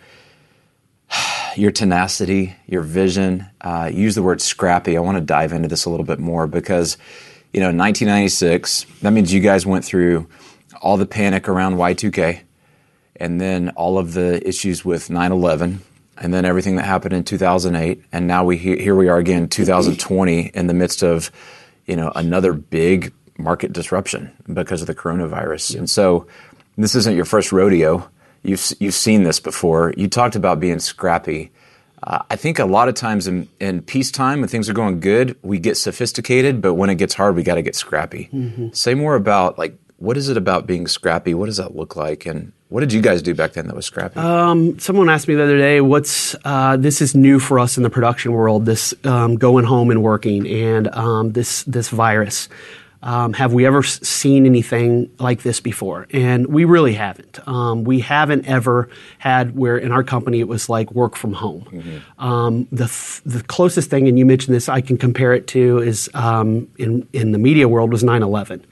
your 1.55 1.71
tenacity, 1.71 2.55
your 2.67 2.83
vision. 2.83 3.47
Uh, 3.61 3.89
use 3.91 4.15
the 4.15 4.23
word 4.23 4.41
scrappy. 4.41 4.97
I 4.97 5.01
want 5.01 5.17
to 5.17 5.23
dive 5.23 5.53
into 5.53 5.67
this 5.67 5.85
a 5.85 5.89
little 5.89 6.05
bit 6.05 6.19
more 6.19 6.47
because 6.47 6.97
you 7.53 7.59
know 7.59 7.67
1996 7.67 8.85
that 9.01 9.11
means 9.11 9.33
you 9.33 9.39
guys 9.39 9.65
went 9.65 9.83
through 9.83 10.27
all 10.81 10.97
the 10.97 11.07
panic 11.07 11.49
around 11.49 11.75
Y2K 11.75 12.41
and 13.15 13.41
then 13.41 13.69
all 13.69 13.97
of 13.97 14.13
the 14.13 14.47
issues 14.47 14.85
with 14.85 15.09
9/11 15.09 15.79
and 16.19 16.33
then 16.33 16.45
everything 16.45 16.75
that 16.77 16.85
happened 16.85 17.13
in 17.13 17.23
2008, 17.23 18.03
and 18.11 18.27
now 18.27 18.43
we 18.43 18.57
here 18.57 18.95
we 18.95 19.07
are 19.07 19.17
again, 19.17 19.49
2020, 19.49 20.47
in 20.47 20.67
the 20.67 20.73
midst 20.73 21.03
of 21.03 21.31
you 21.85 21.95
know 21.95 22.11
another 22.15 22.53
big 22.53 23.13
market 23.37 23.73
disruption 23.73 24.31
because 24.51 24.81
of 24.81 24.87
the 24.87 24.95
coronavirus. 24.95 25.77
And 25.77 25.89
so, 25.89 26.27
this 26.77 26.95
isn't 26.95 27.15
your 27.15 27.25
first 27.25 27.51
rodeo. 27.51 28.09
You've 28.43 28.73
you've 28.79 28.93
seen 28.93 29.23
this 29.23 29.39
before. 29.39 29.93
You 29.97 30.07
talked 30.07 30.35
about 30.35 30.59
being 30.59 30.79
scrappy. 30.79 31.51
Uh, 32.03 32.19
I 32.29 32.35
think 32.35 32.59
a 32.59 32.65
lot 32.65 32.89
of 32.89 32.95
times 32.95 33.25
in, 33.25 33.47
in 33.59 33.81
peacetime, 33.81 34.41
when 34.41 34.49
things 34.49 34.69
are 34.69 34.73
going 34.73 34.99
good, 34.99 35.35
we 35.41 35.57
get 35.57 35.77
sophisticated, 35.77 36.61
but 36.61 36.75
when 36.75 36.91
it 36.91 36.95
gets 36.95 37.15
hard, 37.15 37.35
we 37.35 37.41
got 37.41 37.55
to 37.55 37.63
get 37.63 37.75
scrappy. 37.75 38.29
Mm-hmm. 38.31 38.69
Say 38.73 38.93
more 38.93 39.15
about 39.15 39.57
like 39.57 39.75
what 39.97 40.15
is 40.15 40.29
it 40.29 40.37
about 40.37 40.67
being 40.67 40.87
scrappy? 40.87 41.33
What 41.33 41.47
does 41.47 41.57
that 41.57 41.75
look 41.75 41.95
like? 41.95 42.25
And 42.25 42.53
what 42.69 42.81
did 42.81 42.93
you 42.93 43.01
guys 43.01 43.21
do 43.21 43.33
back 43.33 43.53
then 43.53 43.67
that 43.67 43.75
was 43.75 43.85
scrappy? 43.85 44.19
Um, 44.19 44.77
someone 44.79 45.09
asked 45.09 45.27
me 45.27 45.35
the 45.35 45.43
other 45.43 45.57
day, 45.57 45.81
"What's 45.81 46.35
uh, 46.45 46.77
this 46.77 47.01
is 47.01 47.15
new 47.15 47.39
for 47.39 47.59
us 47.59 47.77
in 47.77 47.83
the 47.83 47.89
production 47.89 48.31
world? 48.31 48.65
This 48.65 48.93
um, 49.03 49.37
going 49.37 49.65
home 49.65 49.89
and 49.89 50.03
working, 50.03 50.47
and 50.47 50.87
um, 50.89 51.31
this 51.31 51.63
this 51.63 51.89
virus. 51.89 52.49
Um, 53.03 53.33
have 53.33 53.53
we 53.53 53.65
ever 53.67 53.83
seen 53.83 54.47
anything 54.47 55.11
like 55.19 55.43
this 55.43 55.59
before? 55.59 56.07
And 56.11 56.47
we 56.47 56.65
really 56.65 56.93
haven't. 56.93 57.39
Um, 57.47 57.83
we 57.83 57.99
haven't 57.99 58.47
ever 58.47 58.89
had 59.19 59.55
where 59.55 59.77
in 59.77 59.91
our 59.91 60.03
company 60.03 60.39
it 60.39 60.47
was 60.47 60.67
like 60.67 60.91
work 60.91 61.15
from 61.15 61.33
home. 61.33 61.67
Mm-hmm. 61.71 62.23
Um, 62.25 62.67
the 62.71 62.87
th- 62.87 63.21
the 63.23 63.43
closest 63.43 63.91
thing, 63.91 64.07
and 64.07 64.17
you 64.17 64.25
mentioned 64.25 64.55
this, 64.55 64.67
I 64.67 64.81
can 64.81 64.97
compare 64.97 65.33
it 65.33 65.47
to 65.47 65.77
is 65.77 66.09
in 66.15 67.07
in 67.13 67.31
the 67.31 67.39
media 67.39 67.67
world 67.67 67.91
was 67.91 68.03
9/11 68.03 68.63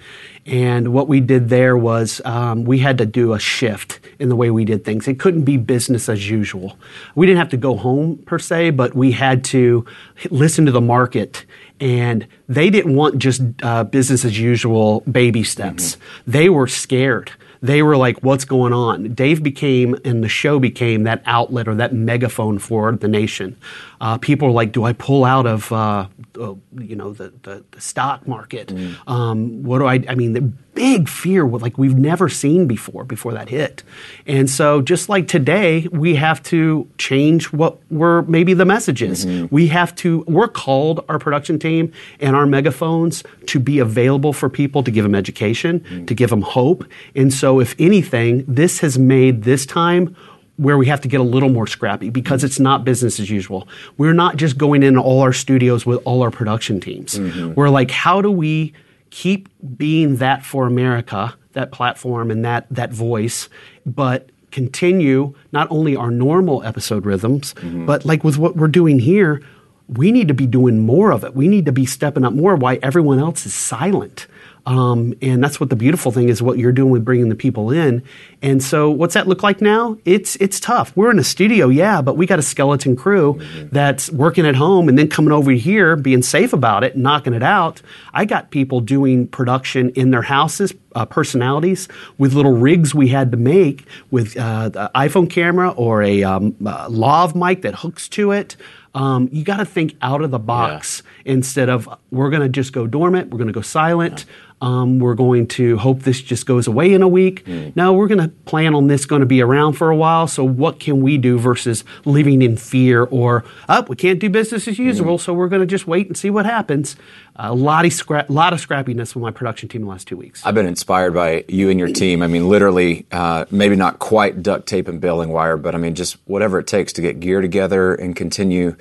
and 0.46 0.94
what 0.94 1.08
we 1.08 1.20
did 1.22 1.50
there 1.50 1.76
was 1.76 2.22
um, 2.24 2.66
we 2.66 2.80
had 2.80 2.98
to 3.00 3.06
do 3.06 3.34
a 3.34 3.40
shift 3.40 4.00
in 4.20 4.30
the 4.30 4.36
way 4.36 4.52
we 4.52 4.64
did 4.64 4.86
things. 4.86 5.08
It 5.08 5.20
couldn't 5.20 5.44
be 5.44 5.58
business 5.58 6.08
as 6.08 6.30
usual. 6.30 6.78
We 7.16 7.26
didn't 7.26 7.40
have 7.40 7.50
to 7.50 7.58
go 7.58 7.76
home 7.76 8.18
per 8.26 8.38
se, 8.38 8.72
but 8.72 8.94
we 8.94 9.12
had 9.12 9.44
to 9.46 9.86
listen 10.30 10.66
to 10.68 10.72
the 10.72 10.82
market. 10.82 11.46
And 11.80 12.28
they 12.48 12.70
didn't 12.70 12.96
want 12.96 13.18
just 13.18 13.42
uh, 13.64 13.84
business 13.86 14.24
as 14.24 14.40
usual 14.40 15.02
baby 15.02 15.44
steps. 15.44 15.96
Mm-hmm. 15.96 16.32
They 16.32 16.50
were 16.50 16.68
scared 16.68 17.32
they 17.66 17.82
were 17.82 17.98
like, 17.98 18.20
what's 18.20 18.46
going 18.46 18.74
on? 18.74 19.14
Dave 19.14 19.42
became, 19.42 19.98
and 20.06 20.24
the 20.24 20.30
show 20.30 20.60
became 20.60 21.04
that 21.04 21.24
outlet 21.26 21.68
or 21.68 21.76
that 21.76 21.94
megaphone 21.94 22.60
for 22.60 22.92
the 22.92 23.08
nation. 23.08 23.58
Uh, 24.02 24.18
people 24.18 24.48
were 24.48 24.54
like, 24.54 24.72
do 24.72 24.84
I 24.84 24.94
pull 24.94 25.26
out 25.26 25.46
of, 25.46 25.72
uh, 25.72 26.08
uh, 26.40 26.54
you 26.78 26.96
know, 26.96 27.14
the, 27.14 27.34
the, 27.44 27.64
the 27.72 27.82
stock 27.82 28.28
market? 28.28 28.68
Mm. 28.70 28.96
Um, 29.08 29.64
what 29.64 29.80
do 29.80 29.86
I, 29.86 30.04
I 30.08 30.16
mean, 30.16 30.34
the 30.34 30.42
big 30.42 31.08
fear, 31.08 31.48
like 31.48 31.78
we've 31.78 31.96
never 31.96 32.28
seen 32.28 32.68
before, 32.68 33.06
before 33.06 33.32
that 33.32 33.48
hit. 33.48 33.82
And 34.28 34.50
so 34.50 34.82
just 34.82 35.08
like 35.08 35.28
today, 35.28 35.88
we 35.92 36.16
have 36.16 36.44
to 36.44 36.90
change 36.98 37.54
what 37.54 37.80
were 37.90 38.24
maybe 38.24 38.54
the 38.54 38.66
messages. 38.66 39.26
Mm-hmm. 39.26 39.56
We 39.56 39.68
have 39.68 39.96
to, 39.96 40.26
we're 40.28 40.50
called, 40.50 41.06
our 41.08 41.18
production 41.18 41.60
team 41.60 41.94
and 42.20 42.36
our 42.36 42.46
megaphones, 42.46 43.24
to 43.48 43.60
be 43.60 43.80
available 43.80 44.34
for 44.34 44.50
people, 44.50 44.84
to 44.84 44.92
give 44.92 45.04
them 45.04 45.16
education, 45.16 45.80
mm-hmm. 45.80 46.06
to 46.06 46.14
give 46.14 46.30
them 46.30 46.42
hope. 46.42 46.84
And 47.16 47.34
so 47.34 47.62
if 47.62 47.74
anything, 47.80 48.44
this 48.46 48.80
has 48.80 49.00
made 49.00 49.44
this 49.44 49.66
time 49.66 50.16
where 50.58 50.78
we 50.78 50.86
have 50.88 51.02
to 51.02 51.08
get 51.08 51.20
a 51.20 51.24
little 51.24 51.50
more 51.50 51.68
scrappy 51.68 52.10
because 52.10 52.44
it's 52.44 52.60
not 52.60 52.86
business 52.86 53.20
as 53.20 53.30
usual. 53.30 53.68
We're 53.98 54.14
not 54.14 54.38
just 54.38 54.58
going 54.58 54.84
in 54.84 54.98
all 54.98 55.22
our 55.22 55.34
studios 55.34 55.86
with 55.86 56.02
all 56.06 56.22
our 56.22 56.32
production 56.32 56.80
teams. 56.80 57.16
Mm-hmm. 57.16 57.54
We're 57.56 57.70
like, 57.70 57.92
how 57.92 58.22
do 58.22 58.32
we 58.32 58.74
keep 59.10 59.50
being 59.78 60.18
that 60.18 60.46
for 60.46 60.68
America, 60.68 61.36
that 61.54 61.72
platform 61.72 62.32
and 62.32 62.46
that 62.46 62.68
that 62.70 62.92
voice, 62.92 63.50
but 63.86 64.30
continue 64.52 65.34
not 65.52 65.68
only 65.70 65.96
our 65.96 66.12
normal 66.12 66.64
episode 66.64 67.06
rhythms, 67.06 67.54
mm-hmm. 67.56 67.86
but 67.86 68.06
like 68.06 68.24
with 68.24 68.38
what 68.38 68.56
we're 68.56 68.68
doing 68.68 69.00
here, 69.00 69.42
we 69.88 70.12
need 70.12 70.28
to 70.30 70.34
be 70.34 70.48
doing 70.48 70.80
more 70.80 71.12
of 71.12 71.24
it. 71.24 71.36
We 71.36 71.48
need 71.48 71.66
to 71.66 71.72
be 71.72 71.86
stepping 71.86 72.24
up 72.24 72.34
more. 72.34 72.56
Why 72.56 72.80
everyone 72.82 73.20
else 73.20 73.46
is 73.46 73.54
silent. 73.54 74.28
Um, 74.66 75.14
and 75.22 75.44
that's 75.44 75.60
what 75.60 75.70
the 75.70 75.76
beautiful 75.76 76.12
thing 76.12 76.28
is 76.28 76.42
what 76.42 76.58
you're 76.58 76.72
doing 76.72 76.90
with 76.90 77.06
bringing 77.06 77.30
the 77.30 77.36
people 77.36 77.70
in. 77.70 78.02
And 78.42 78.64
so, 78.64 78.90
what's 78.90 79.14
that 79.14 79.28
look 79.28 79.44
like 79.44 79.62
now? 79.62 79.98
It's 80.06 80.36
it's 80.38 80.60
tough. 80.60 80.96
We're 80.96 81.12
in 81.12 81.20
a 81.20 81.24
studio, 81.24 81.68
yeah, 81.70 82.02
but 82.02 82.18
we 82.18 82.26
got 82.26 82.40
a 82.40 82.44
skeleton 82.44 82.96
crew 82.96 83.36
mm-hmm. 83.36 83.68
that's 83.72 84.12
working 84.12 84.46
at 84.46 84.56
home 84.56 84.90
and 84.90 84.98
then 84.98 85.08
coming 85.08 85.32
over 85.32 85.52
here, 85.52 85.96
being 85.96 86.24
safe 86.24 86.52
about 86.52 86.84
it, 86.84 86.98
knocking 86.98 87.34
it 87.34 87.44
out. 87.44 87.82
I 88.14 88.26
got 88.26 88.50
people 88.50 88.82
doing 88.82 89.28
production 89.28 89.90
in 89.92 90.10
their 90.10 90.24
houses, 90.24 90.74
uh, 90.96 91.06
personalities 91.06 91.88
with 92.18 92.34
little 92.34 92.54
rigs 92.54 92.96
we 92.96 93.10
had 93.10 93.32
to 93.32 93.38
make 93.38 93.86
with 94.10 94.36
uh, 94.36 94.70
the 94.70 94.92
iPhone 94.96 95.30
camera 95.30 95.70
or 95.72 96.02
a 96.02 96.24
um, 96.24 96.56
uh, 96.66 96.88
lav 96.90 97.36
mic 97.36 97.62
that 97.62 97.76
hooks 97.76 98.08
to 98.10 98.32
it. 98.32 98.56
Um, 98.96 99.28
you 99.32 99.44
got 99.44 99.58
to 99.58 99.66
think 99.66 99.96
out 100.02 100.22
of 100.22 100.32
the 100.32 100.40
box 100.40 101.04
yeah. 101.26 101.34
instead 101.34 101.70
of 101.70 101.90
we're 102.12 102.30
going 102.30 102.44
to 102.44 102.50
just 102.50 102.72
go 102.72 102.88
dormant, 102.88 103.30
we're 103.30 103.38
going 103.38 103.48
to 103.48 103.54
go 103.54 103.62
silent. 103.62 104.26
Yeah 104.26 104.34
Um, 104.66 104.98
we're 104.98 105.14
going 105.14 105.46
to 105.50 105.78
hope 105.78 106.00
this 106.02 106.24
just 106.24 106.48
goes 106.48 106.66
away 106.66 106.92
in 106.92 107.04
a 107.04 107.08
week. 107.08 107.46
Mm. 107.46 107.76
No, 107.76 107.94
we're 107.94 108.08
going 108.08 108.22
to 108.22 108.30
plan 108.46 108.74
on 108.74 108.88
this 108.88 109.06
going 109.06 109.20
to 109.20 109.28
be 109.28 109.40
around 109.40 109.74
for 109.74 109.92
a 109.92 109.96
while. 109.96 110.28
So 110.28 110.44
what 110.44 110.80
can 110.80 111.02
we 111.02 111.20
do 111.20 111.38
versus 111.38 111.84
living 112.04 112.42
in 112.42 112.58
fear 112.58 113.04
or 113.04 113.44
up? 113.70 113.86
Oh, 113.86 113.90
we 113.90 113.96
can't 113.96 114.20
do 114.20 114.28
business 114.28 114.68
as 114.68 114.80
usual. 114.80 115.20
Mm. 115.20 115.22
So 115.22 115.34
we're 115.36 115.50
going 115.50 115.60
to 115.60 115.68
just 115.68 115.86
wait 115.86 116.08
and 116.08 116.18
see 116.18 116.32
what 116.32 116.48
happens. 116.48 116.96
A 117.36 117.54
lot 117.54 117.86
of 117.86 117.92
scra- 117.92 118.28
lot 118.28 118.54
of 118.54 118.68
scrappiness 118.68 119.14
with 119.14 119.22
my 119.22 119.30
production 119.30 119.70
team 119.70 119.84
the 119.84 119.88
last 119.88 120.08
two 120.08 120.18
weeks. 120.18 120.44
I've 120.44 120.56
been 120.56 120.66
inspired 120.66 121.14
by 121.14 121.46
you 121.48 121.70
and 121.70 121.78
your 121.78 121.90
team. 121.90 122.24
I 122.24 122.28
mean, 122.28 122.50
literally, 122.50 123.06
uh, 123.12 123.46
maybe 123.52 123.76
not 123.76 124.00
quite 124.00 124.42
duct 124.42 124.66
tape 124.66 124.88
and 124.88 125.00
baling 125.00 125.30
wire, 125.30 125.58
but 125.58 125.76
I 125.76 125.78
mean, 125.78 125.94
just 125.94 126.18
whatever 126.26 126.58
it 126.58 126.66
takes 126.66 126.92
to 126.94 127.04
get 127.04 127.20
gear 127.20 127.40
together 127.40 127.94
and 127.94 128.16
continue 128.16 128.76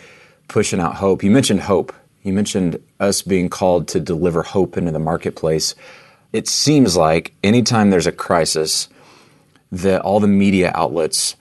pushing 0.48 0.80
out 0.80 0.94
hope. 0.94 1.22
You 1.22 1.30
mentioned 1.30 1.60
hope 1.60 1.92
you 2.24 2.32
mentioned 2.32 2.82
us 2.98 3.22
being 3.22 3.48
called 3.48 3.86
to 3.88 4.00
deliver 4.00 4.42
hope 4.42 4.76
into 4.76 4.90
the 4.90 4.98
marketplace. 4.98 5.74
It 6.32 6.48
seems 6.48 6.96
like 6.96 7.32
anytime 7.44 7.90
there's 7.90 8.08
a 8.08 8.12
crisis, 8.12 8.88
that 9.70 10.00
all 10.02 10.20
the 10.20 10.28
media 10.28 10.72
outlets 10.74 11.36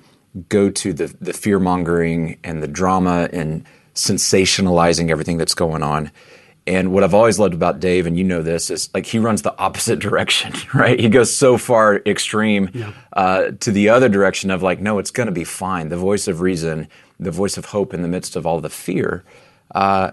go 0.49 0.69
to 0.69 0.93
the, 0.93 1.15
the 1.21 1.33
fear 1.33 1.59
mongering 1.59 2.37
and 2.43 2.61
the 2.61 2.67
drama 2.67 3.29
and 3.31 3.65
sensationalizing 3.93 5.09
everything 5.09 5.37
that's 5.37 5.53
going 5.53 5.83
on. 5.83 6.11
And 6.65 6.91
what 6.91 7.03
I've 7.03 7.13
always 7.13 7.39
loved 7.39 7.53
about 7.53 7.79
Dave, 7.79 8.07
and 8.07 8.17
you 8.17 8.23
know 8.23 8.41
this, 8.41 8.69
is 8.71 8.89
like 8.93 9.05
he 9.05 9.19
runs 9.19 9.41
the 9.41 9.57
opposite 9.59 9.99
direction, 10.07 10.53
right? 10.73 10.99
He 10.99 11.09
goes 11.09 11.35
so 11.35 11.57
far 11.57 11.97
extreme 12.05 12.69
yeah. 12.73 12.93
uh, 13.13 13.51
to 13.59 13.71
the 13.71 13.89
other 13.89 14.09
direction 14.09 14.49
of 14.49 14.63
like, 14.63 14.79
no, 14.79 14.97
it's 14.97 15.11
going 15.11 15.27
to 15.27 15.33
be 15.33 15.43
fine. 15.43 15.89
The 15.89 15.97
voice 15.97 16.27
of 16.27 16.41
reason, 16.41 16.87
the 17.19 17.31
voice 17.31 17.57
of 17.57 17.65
hope 17.65 17.93
in 17.93 18.01
the 18.01 18.07
midst 18.07 18.35
of 18.35 18.47
all 18.47 18.59
the 18.59 18.69
fear. 18.69 19.23
Uh, 19.75 20.11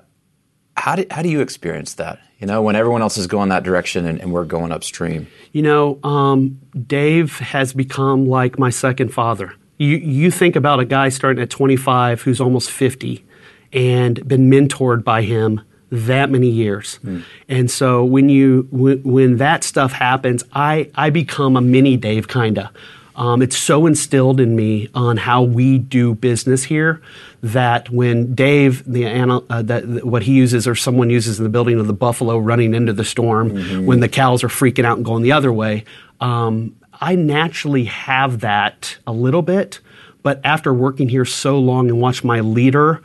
how 0.80 0.96
do, 0.96 1.04
how 1.10 1.22
do 1.22 1.28
you 1.28 1.40
experience 1.40 1.94
that? 1.94 2.18
You 2.38 2.46
know, 2.46 2.62
when 2.62 2.74
everyone 2.74 3.02
else 3.02 3.18
is 3.18 3.26
going 3.26 3.50
that 3.50 3.62
direction 3.62 4.06
and, 4.06 4.18
and 4.20 4.32
we're 4.32 4.46
going 4.46 4.72
upstream. 4.72 5.28
You 5.52 5.62
know, 5.62 6.00
um, 6.02 6.58
Dave 6.86 7.38
has 7.38 7.74
become 7.74 8.26
like 8.26 8.58
my 8.58 8.70
second 8.70 9.12
father. 9.12 9.54
You 9.76 9.96
you 9.96 10.30
think 10.30 10.56
about 10.56 10.80
a 10.80 10.84
guy 10.84 11.10
starting 11.10 11.42
at 11.42 11.50
25 11.50 12.22
who's 12.22 12.40
almost 12.40 12.70
50 12.70 13.24
and 13.72 14.26
been 14.26 14.50
mentored 14.50 15.04
by 15.04 15.22
him 15.22 15.60
that 15.90 16.30
many 16.30 16.48
years. 16.48 16.98
Mm. 17.04 17.24
And 17.48 17.70
so 17.70 18.04
when 18.04 18.28
you 18.28 18.66
when, 18.70 19.02
when 19.02 19.36
that 19.36 19.64
stuff 19.64 19.92
happens, 19.92 20.44
I 20.52 20.90
I 20.94 21.10
become 21.10 21.56
a 21.56 21.60
mini 21.60 21.96
Dave 21.96 22.26
kinda. 22.28 22.72
Um, 23.16 23.42
it's 23.42 23.56
so 23.56 23.86
instilled 23.86 24.40
in 24.40 24.56
me 24.56 24.88
on 24.94 25.18
how 25.18 25.42
we 25.42 25.76
do 25.78 26.14
business 26.14 26.64
here 26.64 27.02
that 27.42 27.88
when 27.90 28.34
Dave, 28.34 28.84
the 28.84 29.06
uh, 29.06 29.62
that 29.62 30.04
what 30.04 30.22
he 30.22 30.32
uses 30.32 30.68
or 30.68 30.74
someone 30.74 31.10
uses 31.10 31.38
in 31.38 31.44
the 31.44 31.50
building 31.50 31.78
of 31.80 31.86
the 31.86 31.92
buffalo 31.92 32.38
running 32.38 32.74
into 32.74 32.92
the 32.92 33.04
storm, 33.04 33.50
mm-hmm. 33.50 33.86
when 33.86 34.00
the 34.00 34.08
cows 34.08 34.44
are 34.44 34.48
freaking 34.48 34.84
out 34.84 34.98
and 34.98 35.04
going 35.04 35.22
the 35.22 35.32
other 35.32 35.52
way, 35.52 35.84
um, 36.20 36.76
I 37.00 37.14
naturally 37.14 37.84
have 37.84 38.40
that 38.40 38.98
a 39.06 39.12
little 39.12 39.42
bit. 39.42 39.80
But 40.22 40.40
after 40.44 40.74
working 40.74 41.08
here 41.08 41.24
so 41.24 41.58
long 41.58 41.88
and 41.88 41.98
watch 41.98 42.22
my 42.22 42.40
leader 42.40 43.02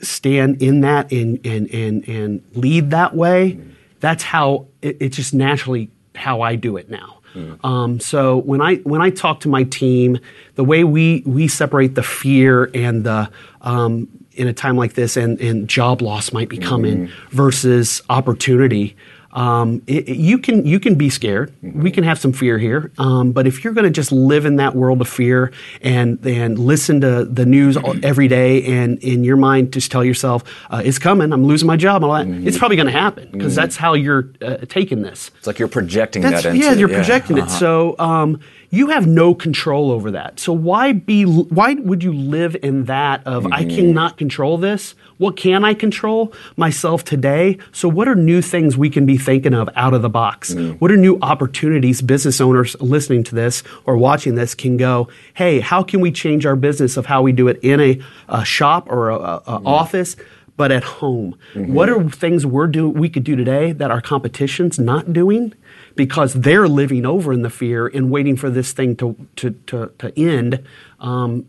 stand 0.00 0.60
in 0.62 0.80
that 0.80 1.12
and 1.12 1.38
and 1.46 1.68
and, 1.70 2.08
and 2.08 2.42
lead 2.54 2.90
that 2.90 3.14
way, 3.14 3.52
mm-hmm. 3.52 3.70
that's 4.00 4.24
how 4.24 4.66
it, 4.82 4.96
it's 5.00 5.16
just 5.16 5.32
naturally 5.32 5.90
how 6.16 6.40
I 6.42 6.56
do 6.56 6.76
it 6.76 6.90
now. 6.90 7.19
Mm. 7.34 7.64
Um, 7.64 8.00
so 8.00 8.38
when 8.38 8.60
I 8.60 8.76
when 8.76 9.02
I 9.02 9.10
talk 9.10 9.40
to 9.40 9.48
my 9.48 9.64
team, 9.64 10.18
the 10.54 10.64
way 10.64 10.84
we 10.84 11.22
we 11.26 11.48
separate 11.48 11.94
the 11.94 12.02
fear 12.02 12.70
and 12.74 13.04
the 13.04 13.30
um, 13.60 14.08
in 14.32 14.48
a 14.48 14.52
time 14.52 14.76
like 14.76 14.94
this 14.94 15.16
and, 15.16 15.40
and 15.40 15.68
job 15.68 16.00
loss 16.00 16.32
might 16.32 16.48
be 16.48 16.58
coming 16.58 17.08
mm. 17.08 17.10
versus 17.30 18.02
opportunity 18.08 18.96
um, 19.32 19.82
it, 19.86 20.08
it, 20.08 20.16
you 20.16 20.38
can 20.38 20.66
you 20.66 20.80
can 20.80 20.96
be 20.96 21.08
scared. 21.08 21.52
Mm-hmm. 21.62 21.82
We 21.82 21.90
can 21.90 22.04
have 22.04 22.18
some 22.18 22.32
fear 22.32 22.58
here, 22.58 22.90
um, 22.98 23.32
but 23.32 23.46
if 23.46 23.62
you're 23.62 23.72
going 23.72 23.84
to 23.84 23.90
just 23.90 24.10
live 24.10 24.44
in 24.44 24.56
that 24.56 24.74
world 24.74 25.00
of 25.00 25.08
fear 25.08 25.52
and 25.82 26.24
and 26.26 26.58
listen 26.58 27.00
to 27.02 27.24
the 27.24 27.46
news 27.46 27.76
every 28.02 28.28
day, 28.28 28.64
and 28.64 28.98
in 28.98 29.22
your 29.22 29.36
mind 29.36 29.72
just 29.72 29.92
tell 29.92 30.04
yourself 30.04 30.42
uh, 30.70 30.82
it's 30.84 30.98
coming, 30.98 31.32
I'm 31.32 31.44
losing 31.44 31.66
my 31.66 31.76
job, 31.76 32.02
all 32.02 32.12
that, 32.14 32.26
mm-hmm. 32.26 32.46
it's 32.46 32.58
probably 32.58 32.76
going 32.76 32.86
to 32.86 32.92
happen 32.92 33.28
because 33.30 33.52
mm-hmm. 33.52 33.60
that's 33.60 33.76
how 33.76 33.94
you're 33.94 34.30
uh, 34.42 34.58
taking 34.68 35.02
this. 35.02 35.30
It's 35.38 35.46
like 35.46 35.58
you're 35.58 35.68
projecting 35.68 36.22
that's, 36.22 36.42
that. 36.42 36.54
Into, 36.54 36.66
yeah, 36.66 36.72
you're 36.72 36.88
projecting 36.88 37.38
uh-huh. 37.38 37.54
it. 37.54 37.58
So. 37.58 37.96
Um, 37.98 38.40
you 38.70 38.88
have 38.88 39.06
no 39.06 39.34
control 39.34 39.90
over 39.90 40.12
that. 40.12 40.38
So 40.38 40.52
why 40.52 40.92
be 40.92 41.24
why 41.24 41.74
would 41.74 42.04
you 42.04 42.12
live 42.12 42.56
in 42.62 42.84
that 42.84 43.26
of 43.26 43.42
mm-hmm. 43.42 43.52
I 43.52 43.64
cannot 43.64 44.16
control 44.16 44.58
this? 44.58 44.94
What 45.18 45.36
can 45.36 45.64
I 45.64 45.74
control? 45.74 46.32
Myself 46.56 47.04
today. 47.04 47.58
So 47.72 47.88
what 47.88 48.06
are 48.08 48.14
new 48.14 48.40
things 48.40 48.76
we 48.76 48.88
can 48.88 49.06
be 49.06 49.18
thinking 49.18 49.54
of 49.54 49.68
out 49.74 49.92
of 49.92 50.02
the 50.02 50.08
box? 50.08 50.54
Mm-hmm. 50.54 50.78
What 50.78 50.92
are 50.92 50.96
new 50.96 51.18
opportunities 51.20 52.00
business 52.00 52.40
owners 52.40 52.80
listening 52.80 53.24
to 53.24 53.34
this 53.34 53.64
or 53.84 53.96
watching 53.96 54.36
this 54.36 54.54
can 54.54 54.76
go, 54.76 55.08
"Hey, 55.34 55.58
how 55.58 55.82
can 55.82 56.00
we 56.00 56.12
change 56.12 56.46
our 56.46 56.56
business 56.56 56.96
of 56.96 57.06
how 57.06 57.22
we 57.22 57.32
do 57.32 57.48
it 57.48 57.58
in 57.62 57.80
a, 57.80 58.00
a 58.28 58.44
shop 58.44 58.88
or 58.88 59.10
a, 59.10 59.16
a 59.16 59.40
mm-hmm. 59.40 59.66
office?" 59.66 60.16
but 60.56 60.70
at 60.70 60.84
home. 60.84 61.34
Mm-hmm. 61.54 61.72
What 61.72 61.88
are 61.88 62.06
things 62.10 62.44
we're 62.44 62.66
do 62.66 62.86
we 62.86 63.08
could 63.08 63.24
do 63.24 63.34
today 63.34 63.72
that 63.72 63.90
our 63.90 64.02
competition's 64.02 64.78
not 64.78 65.10
doing? 65.10 65.54
Because 66.00 66.32
they're 66.32 66.66
living 66.66 67.04
over 67.04 67.30
in 67.30 67.42
the 67.42 67.50
fear 67.50 67.86
and 67.86 68.10
waiting 68.10 68.34
for 68.34 68.48
this 68.48 68.72
thing 68.72 68.96
to, 68.96 69.14
to, 69.36 69.50
to, 69.66 69.92
to 69.98 70.18
end. 70.18 70.64
Um, 70.98 71.46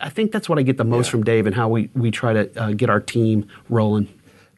I 0.00 0.10
think 0.10 0.30
that's 0.30 0.48
what 0.48 0.60
I 0.60 0.62
get 0.62 0.76
the 0.76 0.84
most 0.84 1.08
yeah. 1.08 1.10
from 1.10 1.24
Dave 1.24 1.44
and 1.46 1.56
how 1.56 1.68
we, 1.68 1.90
we 1.96 2.12
try 2.12 2.32
to 2.32 2.62
uh, 2.62 2.70
get 2.70 2.88
our 2.88 3.00
team 3.00 3.48
rolling. 3.68 4.06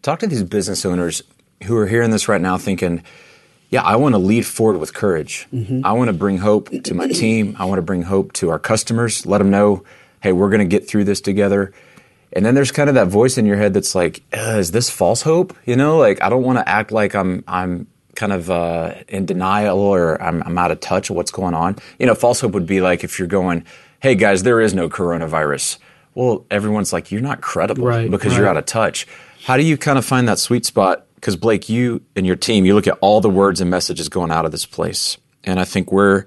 Talk 0.02 0.18
to 0.18 0.26
these 0.26 0.42
business 0.42 0.84
owners 0.84 1.22
who 1.62 1.74
are 1.78 1.86
hearing 1.86 2.10
this 2.10 2.28
right 2.28 2.42
now 2.42 2.58
thinking, 2.58 3.02
yeah, 3.70 3.80
I 3.80 3.96
want 3.96 4.14
to 4.14 4.18
lead 4.18 4.44
forward 4.44 4.78
with 4.78 4.92
courage. 4.92 5.48
Mm-hmm. 5.50 5.80
I 5.86 5.92
want 5.92 6.08
to 6.08 6.12
bring 6.12 6.36
hope 6.36 6.68
to 6.68 6.92
my 6.92 7.08
team. 7.08 7.56
I 7.58 7.64
want 7.64 7.78
to 7.78 7.82
bring 7.82 8.02
hope 8.02 8.34
to 8.34 8.50
our 8.50 8.58
customers, 8.58 9.24
let 9.24 9.38
them 9.38 9.48
know, 9.48 9.82
hey, 10.20 10.32
we're 10.32 10.50
going 10.50 10.58
to 10.58 10.66
get 10.66 10.86
through 10.86 11.04
this 11.04 11.22
together. 11.22 11.72
And 12.34 12.44
then 12.44 12.54
there's 12.54 12.70
kind 12.70 12.90
of 12.90 12.96
that 12.96 13.08
voice 13.08 13.38
in 13.38 13.46
your 13.46 13.56
head 13.56 13.72
that's 13.72 13.94
like, 13.94 14.22
is 14.30 14.72
this 14.72 14.90
false 14.90 15.22
hope? 15.22 15.56
You 15.64 15.76
know, 15.76 15.96
like 15.96 16.22
I 16.22 16.28
don't 16.28 16.42
want 16.42 16.58
to 16.58 16.68
act 16.68 16.92
like 16.92 17.14
I'm 17.14 17.44
I'm 17.48 17.86
kind 18.14 18.32
of 18.32 18.50
uh, 18.50 18.94
in 19.08 19.26
denial 19.26 19.78
or 19.78 20.20
I'm, 20.20 20.42
I'm 20.42 20.58
out 20.58 20.70
of 20.70 20.80
touch 20.80 21.10
of 21.10 21.16
what's 21.16 21.30
going 21.30 21.54
on. 21.54 21.76
You 21.98 22.06
know, 22.06 22.14
false 22.14 22.40
hope 22.40 22.52
would 22.52 22.66
be 22.66 22.80
like 22.80 23.04
if 23.04 23.18
you're 23.18 23.28
going, 23.28 23.64
hey 24.00 24.14
guys, 24.14 24.42
there 24.42 24.60
is 24.60 24.74
no 24.74 24.88
coronavirus. 24.88 25.78
Well, 26.14 26.44
everyone's 26.50 26.92
like, 26.92 27.10
you're 27.10 27.22
not 27.22 27.40
credible 27.40 27.86
right, 27.86 28.10
because 28.10 28.32
right. 28.32 28.40
you're 28.40 28.48
out 28.48 28.56
of 28.56 28.66
touch. 28.66 29.06
How 29.44 29.56
do 29.56 29.62
you 29.62 29.76
kind 29.76 29.98
of 29.98 30.04
find 30.04 30.28
that 30.28 30.38
sweet 30.38 30.66
spot? 30.66 31.06
Because 31.14 31.36
Blake, 31.36 31.68
you 31.68 32.02
and 32.16 32.26
your 32.26 32.36
team, 32.36 32.64
you 32.64 32.74
look 32.74 32.86
at 32.86 32.98
all 33.00 33.20
the 33.20 33.30
words 33.30 33.60
and 33.60 33.70
messages 33.70 34.08
going 34.08 34.30
out 34.30 34.44
of 34.44 34.50
this 34.50 34.66
place, 34.66 35.16
and 35.44 35.60
I 35.60 35.64
think 35.64 35.92
we're 35.92 36.26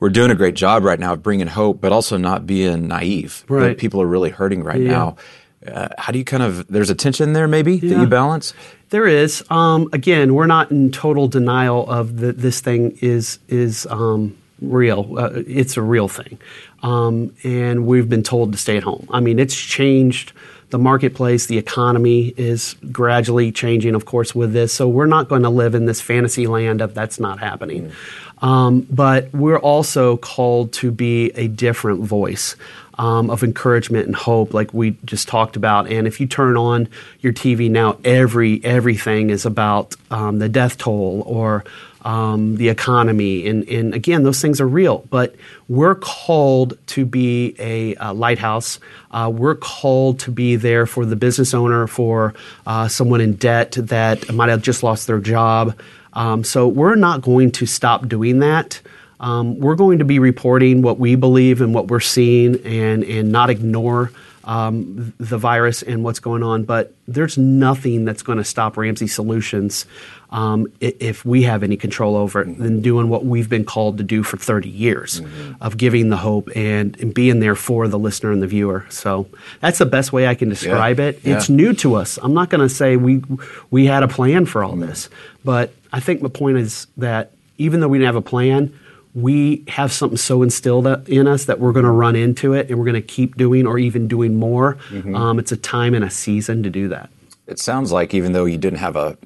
we're 0.00 0.10
doing 0.10 0.32
a 0.32 0.34
great 0.34 0.56
job 0.56 0.82
right 0.82 0.98
now 0.98 1.12
of 1.12 1.22
bringing 1.22 1.46
hope, 1.46 1.80
but 1.80 1.92
also 1.92 2.16
not 2.16 2.44
being 2.44 2.88
naive. 2.88 3.44
Right. 3.48 3.78
People 3.78 4.02
are 4.02 4.06
really 4.06 4.30
hurting 4.30 4.64
right 4.64 4.80
yeah. 4.80 4.90
now. 4.90 5.16
Uh, 5.64 5.88
how 5.96 6.12
do 6.12 6.18
you 6.18 6.24
kind 6.24 6.42
of 6.42 6.66
there's 6.66 6.90
a 6.90 6.94
tension 6.94 7.34
there 7.34 7.46
maybe 7.46 7.76
yeah. 7.76 7.94
that 7.94 8.00
you 8.00 8.06
balance 8.08 8.52
there 8.92 9.06
is. 9.06 9.42
Um, 9.50 9.88
again 9.92 10.34
we're 10.34 10.46
not 10.46 10.70
in 10.70 10.92
total 10.92 11.26
denial 11.26 11.90
of 11.90 12.18
that 12.18 12.38
this 12.38 12.60
thing 12.60 12.96
is 13.00 13.38
is 13.48 13.86
um, 13.90 14.36
real. 14.60 15.18
Uh, 15.18 15.30
it's 15.46 15.76
a 15.76 15.82
real 15.82 16.08
thing. 16.08 16.38
Um, 16.82 17.34
and 17.42 17.86
we've 17.86 18.08
been 18.08 18.22
told 18.22 18.52
to 18.52 18.58
stay 18.58 18.76
at 18.76 18.84
home. 18.84 19.08
I 19.10 19.20
mean 19.20 19.38
it's 19.38 19.56
changed 19.56 20.32
the 20.72 20.78
marketplace 20.78 21.46
the 21.46 21.58
economy 21.58 22.34
is 22.36 22.74
gradually 22.90 23.52
changing 23.52 23.94
of 23.94 24.04
course 24.04 24.34
with 24.34 24.52
this 24.52 24.72
so 24.72 24.88
we're 24.88 25.06
not 25.06 25.28
going 25.28 25.42
to 25.42 25.50
live 25.50 25.74
in 25.74 25.86
this 25.86 26.00
fantasy 26.00 26.46
land 26.46 26.80
of 26.80 26.94
that's 26.94 27.20
not 27.20 27.38
happening 27.38 27.88
mm. 27.88 27.94
Um, 28.42 28.88
but 28.90 29.32
we're 29.32 29.58
also 29.58 30.16
called 30.16 30.72
to 30.74 30.90
be 30.90 31.30
a 31.36 31.46
different 31.46 32.00
voice 32.00 32.56
um, 32.98 33.30
of 33.30 33.42
encouragement 33.42 34.06
and 34.06 34.16
hope, 34.16 34.52
like 34.52 34.74
we 34.74 34.96
just 35.04 35.28
talked 35.28 35.56
about. 35.56 35.88
And 35.88 36.06
if 36.06 36.20
you 36.20 36.26
turn 36.26 36.56
on 36.56 36.88
your 37.20 37.32
TV 37.32 37.70
now, 37.70 37.98
every 38.04 38.62
everything 38.64 39.30
is 39.30 39.46
about 39.46 39.94
um, 40.10 40.40
the 40.40 40.48
death 40.48 40.76
toll 40.76 41.22
or 41.24 41.64
um, 42.02 42.56
the 42.56 42.68
economy. 42.68 43.46
And, 43.46 43.68
and, 43.68 43.94
again, 43.94 44.22
those 44.22 44.40
things 44.40 44.60
are 44.60 44.66
real, 44.66 45.06
but 45.10 45.34
we're 45.68 45.94
called 45.94 46.76
to 46.88 47.06
be 47.06 47.54
a, 47.58 47.94
a 47.96 48.12
lighthouse. 48.12 48.80
Uh, 49.10 49.30
we're 49.32 49.54
called 49.54 50.20
to 50.20 50.30
be 50.30 50.56
there 50.56 50.86
for 50.86 51.06
the 51.06 51.16
business 51.16 51.54
owner, 51.54 51.86
for 51.86 52.34
uh, 52.66 52.88
someone 52.88 53.20
in 53.20 53.34
debt 53.34 53.72
that 53.78 54.32
might 54.32 54.48
have 54.48 54.62
just 54.62 54.82
lost 54.82 55.06
their 55.06 55.20
job. 55.20 55.78
Um, 56.12 56.44
so 56.44 56.68
we're 56.68 56.96
not 56.96 57.22
going 57.22 57.52
to 57.52 57.66
stop 57.66 58.08
doing 58.08 58.40
that. 58.40 58.80
Um, 59.20 59.58
we're 59.60 59.76
going 59.76 60.00
to 60.00 60.04
be 60.04 60.18
reporting 60.18 60.82
what 60.82 60.98
we 60.98 61.14
believe 61.14 61.60
and 61.60 61.72
what 61.72 61.86
we're 61.86 62.00
seeing 62.00 62.56
and, 62.66 63.04
and 63.04 63.30
not 63.30 63.50
ignore 63.50 64.10
um, 64.44 65.12
the 65.18 65.38
virus 65.38 65.82
and 65.82 66.04
what's 66.04 66.20
going 66.20 66.42
on. 66.42 66.64
But 66.64 66.94
there's 67.06 67.38
nothing 67.38 68.04
that's 68.04 68.22
going 68.22 68.38
to 68.38 68.44
stop 68.44 68.76
Ramsey 68.76 69.06
Solutions 69.06 69.86
um, 70.30 70.66
if 70.80 71.24
we 71.26 71.42
have 71.42 71.62
any 71.62 71.76
control 71.76 72.16
over 72.16 72.40
it 72.40 72.58
than 72.58 72.80
doing 72.80 73.10
what 73.10 73.26
we've 73.26 73.50
been 73.50 73.66
called 73.66 73.98
to 73.98 74.04
do 74.04 74.22
for 74.22 74.38
30 74.38 74.68
years 74.68 75.20
mm-hmm. 75.20 75.62
of 75.62 75.76
giving 75.76 76.08
the 76.08 76.16
hope 76.16 76.48
and, 76.56 76.98
and, 77.00 77.12
being 77.12 77.40
there 77.40 77.54
for 77.54 77.86
the 77.86 77.98
listener 77.98 78.32
and 78.32 78.42
the 78.42 78.46
viewer. 78.46 78.86
So 78.88 79.26
that's 79.60 79.76
the 79.78 79.86
best 79.86 80.10
way 80.10 80.26
I 80.26 80.34
can 80.34 80.48
describe 80.48 80.98
yeah. 80.98 81.06
it. 81.06 81.20
It's 81.22 81.50
new 81.50 81.74
to 81.74 81.96
us. 81.96 82.18
I'm 82.22 82.32
not 82.32 82.48
going 82.48 82.62
to 82.62 82.70
say 82.70 82.96
we 82.96 83.22
we 83.70 83.84
had 83.84 84.02
a 84.02 84.08
plan 84.08 84.46
for 84.46 84.64
all 84.64 84.72
mm-hmm. 84.72 84.86
this, 84.86 85.10
but 85.44 85.74
I 85.92 86.00
think 86.00 86.22
the 86.22 86.30
point 86.30 86.56
is 86.56 86.86
that 86.96 87.32
even 87.58 87.80
though 87.80 87.88
we 87.88 87.98
didn't 87.98 88.06
have 88.06 88.16
a 88.16 88.22
plan, 88.22 88.72
we 89.14 89.64
have 89.68 89.92
something 89.92 90.16
so 90.16 90.42
instilled 90.42 90.86
in 91.08 91.26
us 91.26 91.44
that 91.44 91.60
we're 91.60 91.72
going 91.72 91.84
to 91.84 91.90
run 91.90 92.16
into 92.16 92.54
it 92.54 92.70
and 92.70 92.78
we're 92.78 92.86
going 92.86 92.94
to 92.94 93.02
keep 93.02 93.36
doing 93.36 93.66
or 93.66 93.78
even 93.78 94.08
doing 94.08 94.36
more. 94.36 94.76
Mm-hmm. 94.88 95.14
Um, 95.14 95.38
it's 95.38 95.52
a 95.52 95.56
time 95.56 95.94
and 95.94 96.04
a 96.04 96.10
season 96.10 96.62
to 96.62 96.70
do 96.70 96.88
that. 96.88 97.10
It 97.46 97.58
sounds 97.58 97.92
like 97.92 98.14
even 98.14 98.32
though 98.32 98.46
you 98.46 98.58
didn't 98.58 98.78
have 98.78 98.96
a 98.96 99.18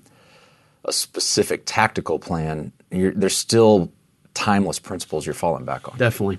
a 0.84 0.92
specific 0.92 1.62
tactical 1.66 2.18
plan, 2.18 2.72
there's 2.90 3.36
still 3.36 3.92
timeless 4.34 4.78
principles 4.78 5.26
you're 5.26 5.34
falling 5.34 5.64
back 5.64 5.88
on. 5.88 5.98
Definitely. 5.98 6.38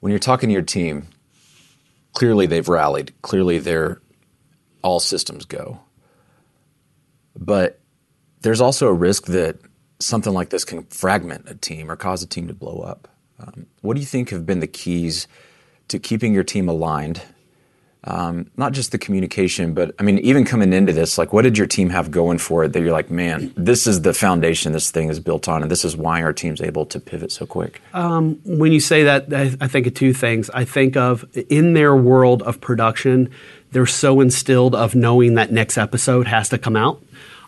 When 0.00 0.10
you're 0.10 0.18
talking 0.18 0.48
to 0.48 0.52
your 0.52 0.62
team, 0.62 1.06
clearly 2.12 2.46
they've 2.46 2.68
rallied. 2.68 3.12
Clearly 3.22 3.58
they're 3.58 4.00
all 4.82 4.98
systems 5.00 5.44
go. 5.44 5.80
But 7.36 7.80
there's 8.40 8.60
also 8.60 8.88
a 8.88 8.92
risk 8.92 9.26
that 9.26 9.58
something 9.98 10.32
like 10.32 10.50
this 10.50 10.64
can 10.64 10.84
fragment 10.84 11.48
a 11.48 11.54
team 11.54 11.90
or 11.90 11.96
cause 11.96 12.22
a 12.22 12.26
team 12.26 12.48
to 12.48 12.54
blow 12.54 12.80
up. 12.80 13.08
Um, 13.38 13.66
what 13.80 13.94
do 13.94 14.00
you 14.00 14.06
think 14.06 14.30
have 14.30 14.46
been 14.46 14.60
the 14.60 14.66
keys 14.66 15.26
to 15.88 15.98
keeping 15.98 16.32
your 16.32 16.44
team 16.44 16.68
aligned 16.68 17.22
um, 18.06 18.50
not 18.56 18.72
just 18.72 18.92
the 18.92 18.98
communication, 18.98 19.72
but 19.72 19.94
I 19.98 20.02
mean, 20.02 20.18
even 20.18 20.44
coming 20.44 20.72
into 20.72 20.92
this, 20.92 21.16
like, 21.16 21.32
what 21.32 21.42
did 21.42 21.56
your 21.56 21.66
team 21.66 21.88
have 21.90 22.10
going 22.10 22.36
for 22.36 22.64
it 22.64 22.74
that 22.74 22.80
you're 22.80 22.92
like, 22.92 23.10
man, 23.10 23.52
this 23.56 23.86
is 23.86 24.02
the 24.02 24.12
foundation 24.12 24.72
this 24.72 24.90
thing 24.90 25.08
is 25.08 25.20
built 25.20 25.48
on, 25.48 25.62
and 25.62 25.70
this 25.70 25.84
is 25.84 25.96
why 25.96 26.22
our 26.22 26.32
team's 26.32 26.60
able 26.60 26.84
to 26.86 27.00
pivot 27.00 27.32
so 27.32 27.46
quick? 27.46 27.80
Um, 27.94 28.40
when 28.44 28.72
you 28.72 28.80
say 28.80 29.04
that, 29.04 29.32
I, 29.32 29.56
I 29.60 29.68
think 29.68 29.86
of 29.86 29.94
two 29.94 30.12
things. 30.12 30.50
I 30.50 30.64
think 30.66 30.96
of 30.96 31.24
in 31.48 31.72
their 31.72 31.96
world 31.96 32.42
of 32.42 32.60
production, 32.60 33.30
they're 33.72 33.86
so 33.86 34.20
instilled 34.20 34.74
of 34.74 34.94
knowing 34.94 35.34
that 35.34 35.50
next 35.50 35.78
episode 35.78 36.26
has 36.26 36.50
to 36.50 36.58
come 36.58 36.76
out. 36.76 37.02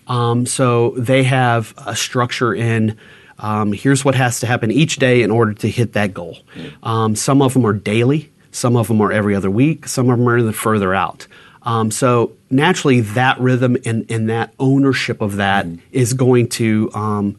Um, 0.06 0.46
so 0.46 0.90
they 0.96 1.24
have 1.24 1.74
a 1.78 1.96
structure 1.96 2.54
in. 2.54 2.96
Um, 3.38 3.74
here's 3.74 4.02
what 4.02 4.14
has 4.14 4.40
to 4.40 4.46
happen 4.46 4.70
each 4.70 4.96
day 4.96 5.20
in 5.22 5.30
order 5.30 5.52
to 5.52 5.68
hit 5.68 5.92
that 5.92 6.14
goal. 6.14 6.38
Um, 6.82 7.14
some 7.14 7.42
of 7.42 7.52
them 7.52 7.66
are 7.66 7.74
daily. 7.74 8.32
Some 8.50 8.76
of 8.76 8.88
them 8.88 9.02
are 9.02 9.12
every 9.12 9.34
other 9.34 9.50
week. 9.50 9.86
Some 9.86 10.08
of 10.08 10.18
them 10.18 10.26
are 10.26 10.52
further 10.52 10.94
out. 10.94 11.26
Um, 11.66 11.90
so 11.90 12.32
naturally, 12.48 13.00
that 13.00 13.38
rhythm 13.40 13.76
and, 13.84 14.10
and 14.10 14.30
that 14.30 14.54
ownership 14.58 15.20
of 15.20 15.36
that 15.36 15.66
mm. 15.66 15.80
is 15.90 16.14
going 16.14 16.48
to 16.50 16.90
um, 16.94 17.36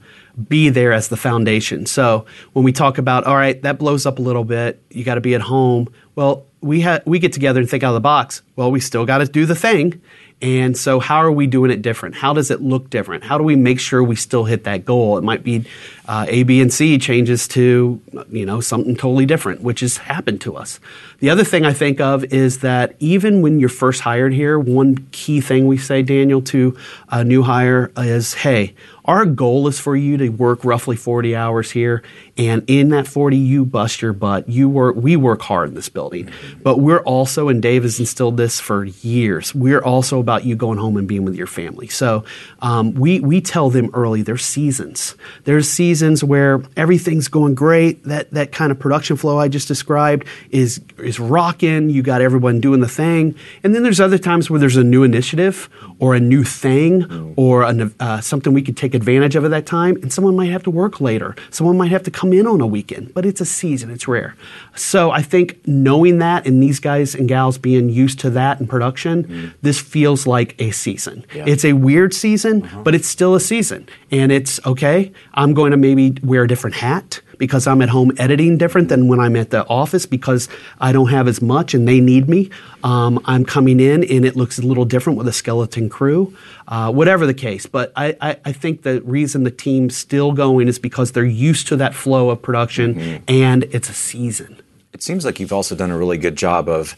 be 0.47 0.69
there 0.69 0.91
as 0.91 1.07
the 1.07 1.17
foundation. 1.17 1.86
So 1.86 2.25
when 2.53 2.65
we 2.65 2.74
talk 2.74 2.97
about, 2.97 3.24
all 3.24 3.36
right, 3.36 3.59
that 3.63 3.79
blows 3.79 4.05
up 4.05 4.19
a 4.19 4.21
little 4.21 4.43
bit, 4.43 4.81
you 4.91 5.03
got 5.03 5.15
to 5.15 5.21
be 5.21 5.33
at 5.33 5.41
home. 5.41 5.88
Well, 6.15 6.45
we 6.62 6.81
ha- 6.81 7.00
we 7.05 7.19
get 7.19 7.33
together 7.33 7.62
and 7.62 7.69
think 7.69 7.83
out 7.83 7.89
of 7.89 7.93
the 7.95 8.01
box. 8.01 8.41
Well, 8.55 8.69
we 8.69 8.81
still 8.81 9.05
got 9.05 9.19
to 9.19 9.25
do 9.25 9.45
the 9.45 9.55
thing, 9.55 10.01
and 10.39 10.77
so, 10.77 11.00
how 11.00 11.17
are 11.17 11.32
we 11.32 11.48
doing 11.48 11.72
it 11.72 11.82
different? 11.82 12.13
How 12.13 12.32
does 12.32 12.51
it 12.51 12.62
look 12.62 12.91
different? 12.91 13.24
How 13.24 13.39
do 13.39 13.44
we 13.44 13.56
make 13.56 13.79
sure 13.79 14.03
we 14.03 14.15
still 14.15 14.44
hit 14.44 14.65
that 14.65 14.86
goal? 14.86 15.17
It 15.17 15.24
might 15.24 15.44
be 15.44 15.65
uh, 16.08 16.27
A, 16.29 16.44
B, 16.44 16.62
and 16.62 16.72
C 16.72 17.00
changes 17.00 17.48
to 17.50 18.00
you 18.29 18.46
know 18.46 18.62
something 18.62 18.96
totally 18.96 19.25
different, 19.25 19.62
which 19.62 19.79
has 19.79 19.98
happened 19.98 20.41
to 20.41 20.56
us. 20.56 20.79
The 21.20 21.32
other 21.32 21.44
thing 21.44 21.65
I 21.65 21.74
think 21.74 22.00
of 22.00 22.24
is 22.25 22.60
that 22.60 22.96
even 23.00 23.41
when 23.41 23.60
you're 23.60 23.67
first 23.67 24.01
hired 24.01 24.32
here, 24.32 24.60
one 24.60 25.08
key 25.12 25.41
thing 25.41 25.65
we 25.65 25.77
say, 25.77 26.03
Daniel, 26.03 26.44
to 26.44 26.77
a 27.10 27.24
new 27.24 27.41
hire 27.41 27.91
is, 27.98 28.36
"Hey, 28.36 28.75
our 29.08 29.26
goal 29.26 29.68
is 29.68 29.80
for 29.80 29.96
you 29.96 30.18
to 30.18 30.30
work 30.30 30.66
roughly 30.66 30.98
40 30.98 31.36
hours 31.36 31.72
here, 31.72 32.04
and 32.38 32.64
in 32.68 32.90
that 32.90 33.08
40, 33.08 33.38
you 33.38 33.66
bust 33.66 34.02
your 34.02 34.12
butt. 34.12 34.50
You 34.50 34.68
work, 34.68 34.98
we 34.98 35.16
work 35.16 35.42
hard 35.42 35.70
in 35.70 35.76
this 35.76 35.88
building, 35.88 36.30
but 36.62 36.80
we're 36.80 37.00
also, 37.00 37.48
and 37.48 37.62
Dave 37.62 37.84
has 37.84 38.00
instilled 38.00 38.36
this 38.36 38.60
for 38.60 38.84
years. 38.84 39.56
We're 39.56 39.82
also 39.82 40.20
about 40.20 40.44
you 40.44 40.56
going 40.56 40.78
home 40.78 40.98
and 40.98 41.08
being 41.08 41.24
with 41.24 41.36
your 41.36 41.48
family. 41.48 41.88
So 41.88 42.26
um, 42.62 42.94
we 42.96 43.22
we 43.22 43.40
tell 43.40 43.70
them 43.70 43.90
early. 43.94 44.22
There's 44.22 44.46
seasons. 44.46 45.16
There's 45.46 45.70
seasons 45.70 46.24
where 46.24 46.62
everything's 46.76 47.30
going 47.30 47.56
great. 47.56 48.04
That 48.04 48.32
that 48.32 48.52
kind 48.52 48.72
of 48.72 48.80
production 48.80 49.16
flow 49.16 49.40
I 49.40 49.48
just 49.48 49.70
described 49.70 50.28
is 50.52 50.82
is 50.98 51.20
rocking. 51.20 51.90
You 51.90 52.02
got 52.02 52.22
everyone 52.22 52.60
doing 52.60 52.82
the 52.82 52.90
thing, 52.90 53.36
and 53.64 53.74
then 53.74 53.84
there's 53.84 54.02
other 54.02 54.18
times 54.18 54.50
where 54.50 54.60
there's 54.60 54.78
a 54.78 54.84
new 54.84 55.04
initiative 55.04 55.70
or 56.00 56.14
a 56.14 56.20
new 56.20 56.44
thing 56.44 57.04
mm. 57.04 57.34
or 57.38 57.64
a, 57.64 57.92
uh, 58.00 58.22
something 58.22 58.54
we 58.54 58.62
could 58.62 58.76
take 58.76 58.94
advantage 58.98 59.38
of 59.38 59.46
at 59.46 59.51
that 59.51 59.66
time, 59.66 59.96
and 60.01 60.12
someone 60.12 60.36
might 60.36 60.51
have 60.51 60.63
to 60.63 60.70
work 60.70 61.00
later. 61.00 61.36
Someone 61.50 61.77
might 61.77 61.92
have 61.92 62.04
to 62.04 62.12
come 62.12 62.34
in 62.34 62.46
on 62.46 62.60
a 62.60 62.68
weekend, 62.68 63.13
but 63.13 63.25
it's 63.25 63.39
a 63.39 63.46
season, 63.46 63.89
it's 63.89 64.08
rare. 64.08 64.36
So 64.75 65.12
I 65.12 65.21
think 65.21 65.65
knowing 65.65 66.17
that 66.19 66.45
and 66.45 66.62
these 66.62 66.82
guys 66.82 67.15
and 67.15 67.30
gals 67.30 67.58
being 67.58 67.89
used 67.89 68.19
to 68.19 68.30
that 68.32 68.60
in 68.60 68.67
production, 68.67 69.24
mm. 69.24 69.54
this 69.62 69.80
feels 69.80 70.28
like 70.28 70.60
a 70.60 70.71
season. 70.71 71.26
Yeah. 71.34 71.45
It's 71.48 71.63
a 71.63 71.74
weird 71.74 72.13
season, 72.13 72.63
uh-huh. 72.63 72.84
but 72.84 72.93
it's 72.93 73.08
still 73.08 73.36
a 73.36 73.39
season. 73.39 73.88
And 74.12 74.32
it's 74.32 74.60
okay, 74.65 75.12
I'm 75.34 75.54
going 75.54 75.71
to 75.71 75.78
maybe 75.78 76.17
wear 76.24 76.43
a 76.43 76.48
different 76.48 76.76
hat 76.76 77.21
because 77.38 77.67
I'm 77.67 77.82
at 77.82 77.89
home 77.89 78.12
editing 78.17 78.58
different 78.58 78.89
than 78.89 79.08
when 79.08 79.19
I'm 79.19 79.36
at 79.36 79.50
the 79.50 79.65
office 79.67 80.06
because 80.06 80.50
I 80.80 80.91
don't 80.91 81.10
have 81.10 81.28
as 81.28 81.41
much 81.41 81.73
and 81.73 81.88
they 81.88 82.00
need 82.00 82.28
me. 82.28 82.50
Um, 82.84 83.19
I'm 83.26 83.45
coming 83.45 83.80
in 83.80 84.04
and 84.04 84.26
it 84.26 84.36
looks 84.36 84.60
a 84.60 84.62
little 84.62 84.86
different 84.86 85.17
with 85.17 85.28
a 85.28 85.34
skeleton 85.34 85.89
crew, 85.89 86.36
uh, 86.67 86.91
whatever 86.91 87.26
the 87.26 87.34
case. 87.34 87.65
But 87.65 87.91
I, 87.95 88.15
I, 88.21 88.38
I, 88.45 88.52
think 88.52 88.84
the 88.84 89.02
reason 89.02 89.43
the 89.43 89.52
team's 89.52 89.95
still 89.95 90.32
going 90.32 90.67
is 90.67 90.80
because 90.80 91.12
they're 91.12 91.26
used 91.26 91.67
to 91.67 91.76
that 91.78 91.95
flow 91.95 92.30
of 92.30 92.41
production 92.41 92.95
mm-hmm. 92.95 93.23
and 93.28 93.63
it's 93.65 93.89
a 93.89 93.93
season. 93.93 94.62
It 94.93 95.04
seems 95.04 95.26
like 95.26 95.39
you've 95.39 95.54
also 95.54 95.76
done 95.76 95.91
a 95.91 95.97
really 95.97 96.17
good 96.17 96.36
job 96.36 96.69
of 96.69 96.95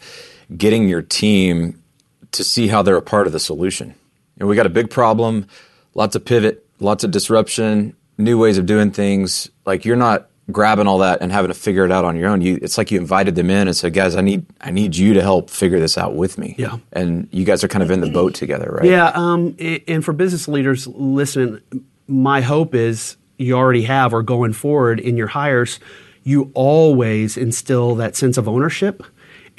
getting 0.56 0.88
your 0.88 1.02
team 1.02 1.82
to 2.32 2.44
see 2.44 2.68
how 2.68 2.82
they're 2.82 2.96
a 2.96 3.02
part 3.02 3.26
of 3.26 3.32
the 3.32 3.40
solution. 3.40 3.94
And 4.38 4.48
we 4.48 4.56
got 4.56 4.66
a 4.66 4.70
big 4.70 4.90
problem, 4.90 5.46
lots 5.94 6.16
of 6.16 6.24
pivot, 6.24 6.66
lots 6.78 7.04
of 7.04 7.10
disruption, 7.10 7.94
new 8.16 8.38
ways 8.38 8.58
of 8.58 8.66
doing 8.66 8.90
things. 8.90 9.50
Like 9.66 9.84
you're 9.84 9.96
not 9.96 10.29
grabbing 10.50 10.86
all 10.86 10.98
that 10.98 11.20
and 11.20 11.32
having 11.32 11.48
to 11.48 11.54
figure 11.54 11.84
it 11.84 11.92
out 11.92 12.04
on 12.04 12.16
your 12.16 12.28
own. 12.28 12.40
You, 12.42 12.58
it's 12.60 12.76
like 12.76 12.90
you 12.90 12.98
invited 12.98 13.34
them 13.34 13.50
in 13.50 13.68
and 13.68 13.76
said, 13.76 13.94
"Guys, 13.94 14.16
I 14.16 14.20
need 14.20 14.46
I 14.60 14.70
need 14.70 14.96
you 14.96 15.14
to 15.14 15.22
help 15.22 15.50
figure 15.50 15.80
this 15.80 15.96
out 15.96 16.14
with 16.14 16.38
me." 16.38 16.54
Yeah, 16.58 16.78
and 16.92 17.28
you 17.30 17.44
guys 17.44 17.64
are 17.64 17.68
kind 17.68 17.82
of 17.82 17.90
in 17.90 18.00
the 18.00 18.10
boat 18.10 18.34
together, 18.34 18.70
right? 18.80 18.88
Yeah. 18.88 19.08
Um, 19.14 19.56
and 19.88 20.04
for 20.04 20.12
business 20.12 20.48
leaders, 20.48 20.86
listen, 20.86 21.62
my 22.06 22.40
hope 22.40 22.74
is 22.74 23.16
you 23.38 23.54
already 23.54 23.82
have 23.84 24.12
or 24.12 24.22
going 24.22 24.52
forward 24.52 25.00
in 25.00 25.16
your 25.16 25.28
hires, 25.28 25.80
you 26.24 26.50
always 26.54 27.36
instill 27.36 27.94
that 27.94 28.16
sense 28.16 28.36
of 28.36 28.48
ownership 28.48 29.02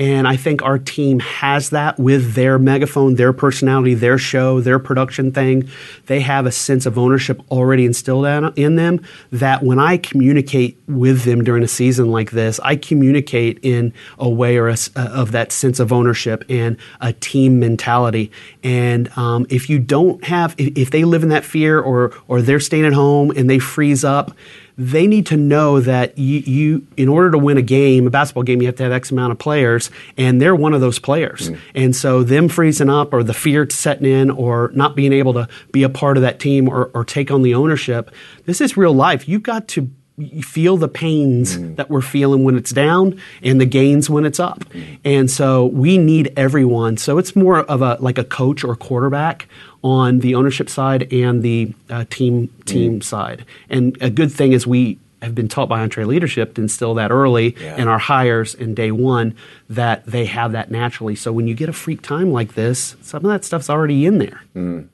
and 0.02 0.28
I 0.28 0.36
think 0.36 0.64
our 0.64 0.80
team 0.80 1.20
has 1.20 1.70
that 1.70 2.00
with 2.00 2.34
their 2.34 2.58
megaphone, 2.58 3.14
their 3.14 3.32
personality, 3.32 3.94
their 3.94 4.18
show, 4.18 4.60
their 4.60 4.80
production 4.80 5.32
thing. 5.32 5.70
They 6.08 6.22
have 6.22 6.48
a 6.48 6.52
sense 6.52 6.88
of 6.88 6.98
ownership 6.98 7.40
already 7.52 7.86
instilled 7.86 8.26
in 8.58 8.78
them 8.78 9.06
that 9.32 9.62
when 9.62 9.78
I 9.78 9.98
communicate 9.98 10.80
with 10.88 11.24
them 11.24 11.44
during 11.44 11.62
a 11.62 11.68
season 11.68 12.10
like 12.10 12.32
this, 12.32 12.60
I 12.62 12.78
communicate 12.78 13.60
in 13.62 13.94
a 14.18 14.28
way 14.28 14.58
or 14.58 14.70
a, 14.70 14.78
of 14.96 15.34
that 15.34 15.52
sense 15.52 15.80
of 15.80 15.94
ownership 15.94 16.46
and 16.50 16.78
a 17.00 17.14
team 17.14 17.60
mentality. 17.60 18.32
And 18.64 19.16
um, 19.16 19.46
if 19.50 19.70
you 19.70 19.78
don't 19.78 20.24
have, 20.24 20.56
if 20.58 20.90
they 20.90 21.04
live 21.04 21.22
in 21.22 21.30
that 21.30 21.46
fear 21.46 21.80
or, 21.80 22.12
or 22.28 22.42
they're 22.42 22.60
staying 22.60 22.88
at 22.88 22.94
home 22.94 23.30
and 23.36 23.48
they 23.48 23.60
freeze 23.60 24.04
up, 24.04 24.36
they 24.82 25.06
need 25.06 25.28
to 25.28 25.38
know 25.38 25.80
that 25.80 26.17
you, 26.17 26.39
you, 26.39 26.88
in 26.98 27.08
order 27.08 27.30
to 27.32 27.38
win 27.38 27.58
a 27.58 27.62
game, 27.62 28.08
a 28.08 28.10
basketball 28.10 28.41
game, 28.41 28.62
you 28.62 28.67
have 28.67 28.76
to 28.78 28.84
have 28.84 28.91
X 28.91 29.12
amount 29.12 29.32
of 29.32 29.38
players, 29.38 29.91
and 30.17 30.41
they're 30.41 30.56
one 30.56 30.74
of 30.74 30.82
those 30.82 30.98
players. 30.98 31.50
Mm. 31.50 31.60
And 31.76 31.96
so, 31.96 32.24
them 32.24 32.50
freezing 32.50 32.89
up, 32.89 33.13
or 33.13 33.22
the 33.22 33.34
fear 33.34 33.70
setting 33.70 34.12
in, 34.12 34.32
or 34.32 34.72
not 34.74 34.96
being 34.96 35.13
able 35.13 35.34
to 35.34 35.48
be 35.72 35.84
a 35.84 35.89
part 35.89 36.17
of 36.17 36.24
that 36.24 36.39
team 36.39 36.67
or, 36.67 36.89
or 36.96 37.06
take 37.06 37.30
on 37.30 37.44
the 37.44 37.54
ownership, 37.54 38.10
this 38.46 38.60
is 38.60 38.76
real 38.76 38.94
life. 38.94 39.28
You've 39.28 39.44
got 39.44 39.67
to 39.70 39.89
you 40.22 40.44
feel 40.44 40.78
the 40.78 40.88
pains 40.88 41.58
mm. 41.58 41.76
that 41.76 41.90
we're 41.90 42.02
feeling 42.02 42.44
when 42.44 42.56
it's 42.56 42.72
down 42.72 43.20
and 43.42 43.60
the 43.60 43.66
gains 43.66 44.10
when 44.10 44.26
it's 44.26 44.40
up. 44.40 44.60
Mm. 44.66 45.00
And 45.04 45.32
so 45.32 45.66
we 45.68 45.98
need 45.98 46.34
everyone. 46.38 46.98
So 46.98 47.18
it's 47.18 47.36
more 47.36 47.60
of 47.60 47.82
a 47.82 47.98
like 48.00 48.18
a 48.18 48.24
coach 48.24 48.64
or 48.64 48.76
quarterback 48.76 49.48
on 49.84 50.20
the 50.20 50.36
ownership 50.36 50.70
side 50.70 51.12
and 51.12 51.42
the 51.42 51.74
uh, 51.90 52.06
team 52.10 52.48
team 52.66 53.00
mm. 53.00 53.04
side. 53.04 53.46
And 53.70 53.98
a 54.02 54.10
good 54.10 54.32
thing 54.32 54.54
is 54.54 54.68
we 54.68 55.00
have 55.22 55.36
been 55.36 55.48
taught 55.48 55.70
by 55.70 55.88
EntreLeadership 55.88 56.56
to 56.56 56.62
instill 56.62 56.96
that 56.96 57.12
early 57.12 57.56
yeah. 57.60 57.78
in 57.78 57.88
our 57.88 58.00
hires 58.00 58.56
in 58.56 58.74
day 58.74 58.92
one 58.92 59.36
that 59.70 60.06
they 60.06 60.26
have 60.26 60.52
that 60.54 60.72
naturally. 60.72 61.16
So 61.16 61.32
when 61.32 61.48
you 61.48 61.54
get 61.54 61.70
a 61.70 61.74
freak 61.74 62.02
time 62.02 62.32
like 62.32 62.56
this, 62.56 62.96
some 63.02 63.24
of 63.26 63.32
that 63.32 63.46
stuff's 63.46 63.70
already 63.70 64.06
in 64.06 64.18
there. 64.18 64.42
Mm. 64.56 64.88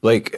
Blake, 0.00 0.36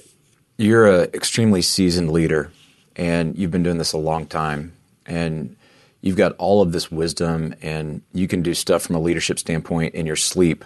you're 0.59 0.87
an 0.87 1.11
extremely 1.15 1.63
seasoned 1.63 2.11
leader 2.11 2.51
and 2.99 3.39
you've 3.39 3.53
been 3.53 3.63
doing 3.63 3.79
this 3.79 3.93
a 3.93 3.99
long 3.99 4.27
time 4.27 4.73
and 5.07 5.57
you've 6.03 6.17
got 6.17 6.33
all 6.37 6.61
of 6.61 6.73
this 6.73 6.91
wisdom 6.91 7.55
and 7.63 8.03
you 8.13 8.29
can 8.29 8.43
do 8.43 8.53
stuff 8.53 8.83
from 8.83 8.97
a 8.97 9.01
leadership 9.01 9.39
standpoint 9.39 9.95
in 9.95 10.05
your 10.05 10.17
sleep 10.17 10.65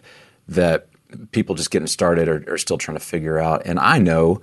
that 0.49 0.89
people 1.31 1.55
just 1.55 1.71
getting 1.71 1.87
started 1.87 2.29
are, 2.29 2.45
are 2.49 2.59
still 2.59 2.79
trying 2.79 2.97
to 2.97 3.05
figure 3.05 3.39
out. 3.39 3.63
And 3.67 3.79
i 3.79 3.99
know 3.99 4.41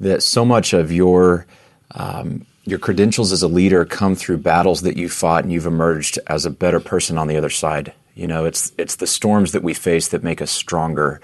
that 0.00 0.22
so 0.22 0.44
much 0.44 0.72
of 0.72 0.92
your 0.92 1.46
um, 1.92 2.44
your 2.64 2.78
credentials 2.78 3.32
as 3.32 3.42
a 3.42 3.48
leader 3.48 3.84
come 3.86 4.14
through 4.14 4.36
battles 4.38 4.82
that 4.82 4.98
you 4.98 5.08
fought 5.08 5.42
and 5.42 5.52
you've 5.52 5.64
emerged 5.64 6.18
as 6.26 6.44
a 6.44 6.50
better 6.50 6.80
person 6.80 7.16
on 7.16 7.26
the 7.26 7.36
other 7.36 7.48
side. 7.48 7.94
You 8.14 8.26
know 8.26 8.44
it's 8.44 8.72
it's 8.76 8.96
the 8.96 9.06
storms 9.06 9.52
that 9.52 9.62
we 9.62 9.74
face 9.74 10.08
that 10.08 10.22
make 10.22 10.42
us 10.42 10.50
stronger 10.50 11.20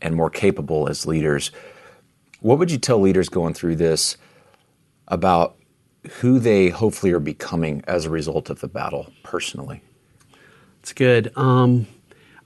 and 0.00 0.14
more 0.14 0.30
capable 0.30 0.88
as 0.88 1.06
leaders. 1.06 1.50
What 2.40 2.58
would 2.58 2.70
you 2.70 2.78
tell 2.78 2.98
leaders 2.98 3.28
going 3.28 3.54
through 3.54 3.76
this 3.76 4.16
about 5.08 5.56
who 6.20 6.38
they 6.38 6.68
hopefully 6.68 7.12
are 7.12 7.20
becoming 7.20 7.82
as 7.86 8.04
a 8.04 8.10
result 8.10 8.50
of 8.50 8.60
the 8.60 8.68
battle 8.68 9.12
personally? 9.22 9.82
It's 10.80 10.92
good. 10.92 11.32
Um, 11.36 11.86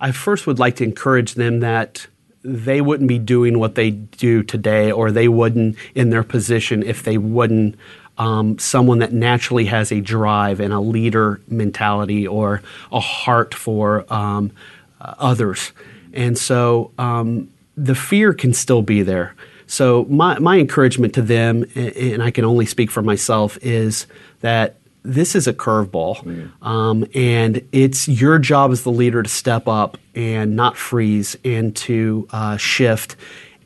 I 0.01 0.13
first 0.13 0.47
would 0.47 0.59
like 0.59 0.77
to 0.77 0.85
encourage 0.85 1.35
them 1.35 1.61
that 1.61 2.07
they 2.43 2.81
wouldn't 2.81 3.09
be 3.09 3.19
doing 3.19 3.59
what 3.59 3.75
they 3.75 3.91
do 3.91 4.43
today, 4.43 4.91
or 4.91 5.11
they 5.11 5.29
wouldn't 5.29 5.77
in 5.95 6.09
their 6.09 6.23
position 6.23 6.83
if 6.83 7.03
they 7.03 7.19
wouldn't 7.19 7.77
um, 8.17 8.59
someone 8.59 8.99
that 8.99 9.13
naturally 9.13 9.67
has 9.67 9.93
a 9.93 10.01
drive 10.01 10.61
and 10.61 10.73
a 10.73 10.81
leader 10.81 11.41
mentality 11.49 12.27
or 12.27 12.63
a 12.93 13.01
heart 13.01 13.55
for 13.55 14.11
um, 14.13 14.53
others. 15.01 15.73
And 16.13 16.37
so 16.37 16.93
um, 16.99 17.51
the 17.77 17.95
fear 17.95 18.33
can 18.33 18.53
still 18.53 18.83
be 18.83 19.03
there. 19.03 19.35
So 19.71 20.05
my, 20.09 20.37
my 20.41 20.59
encouragement 20.59 21.15
to 21.15 21.23
them, 21.23 21.65
and 21.77 22.25
I 22.25 22.33
can 22.33 22.45
only 22.45 22.67
speak 22.67 22.91
for 22.91 23.03
myself, 23.03 23.57
is 23.63 24.09
that 24.41 24.75
this 25.05 25.37
is 25.37 25.47
a 25.47 25.53
curveball, 25.53 26.17
mm. 26.25 26.67
um, 26.67 27.07
and 27.15 27.63
it's 27.71 28.09
your 28.09 28.41
job 28.41 28.73
as 28.73 28.83
the 28.83 28.91
leader 28.91 29.23
to 29.23 29.29
step 29.29 29.69
up 29.69 29.97
and 30.17 30.57
not 30.57 30.77
freeze 30.77 31.37
and 31.45 31.75
to 31.77 32.27
uh, 32.33 32.57
shift 32.57 33.15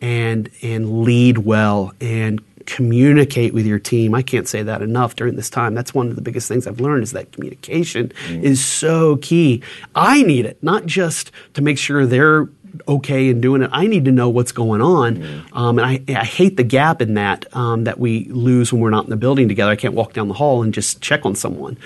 and 0.03 0.51
and 0.63 1.03
lead 1.03 1.39
well 1.39 1.93
and 2.03 2.41
communicate 2.67 3.55
with 3.55 3.65
your 3.65 3.79
team. 3.79 4.15
I 4.15 4.21
can't 4.21 4.47
say 4.47 4.63
that 4.63 4.83
enough 4.83 5.17
during 5.17 5.37
this 5.37 5.49
time. 5.49 5.75
That's 5.75 5.95
one 5.95 6.09
of 6.09 6.17
the 6.17 6.23
biggest 6.23 6.49
things 6.49 6.67
I've 6.67 6.81
learned 6.81 7.03
is 7.03 7.13
that 7.13 7.33
communication 7.33 8.13
mm. 8.27 8.43
is 8.43 8.63
so 8.63 9.17
key. 9.17 9.63
I 9.95 10.23
need 10.23 10.45
it, 10.45 10.63
not 10.63 10.85
just 10.85 11.33
to 11.55 11.63
make 11.63 11.79
sure 11.79 12.05
they're 12.05 12.47
okay 12.87 13.31
and 13.31 13.41
doing 13.41 13.63
it. 13.63 13.71
I 13.73 13.87
need 13.87 14.05
to 14.07 14.13
know 14.13 14.29
what's 14.29 14.53
going 14.53 14.81
on, 14.81 15.17
mm. 15.17 15.57
um, 15.57 15.79
and 15.79 15.87
I, 15.87 16.21
I, 16.21 16.25
hate 16.25 16.57
the 16.57 16.65
gap 16.65 17.01
in 17.01 17.15
that 17.15 17.47
um, 17.57 17.85
that 17.85 17.99
we 17.99 18.25
lose 18.27 18.73
when 18.73 18.81
we're 18.83 18.91
not 18.91 19.05
in 19.05 19.11
the 19.11 19.17
building 19.17 19.49
together. 19.49 19.71
I 19.71 19.77
can't 19.77 19.95
walk 19.95 20.13
down 20.13 20.29
the 20.29 20.35
hall 20.35 20.63
and 20.63 20.75
just 20.75 21.01
check 21.01 21.25
on 21.25 21.35
someone. 21.35 21.77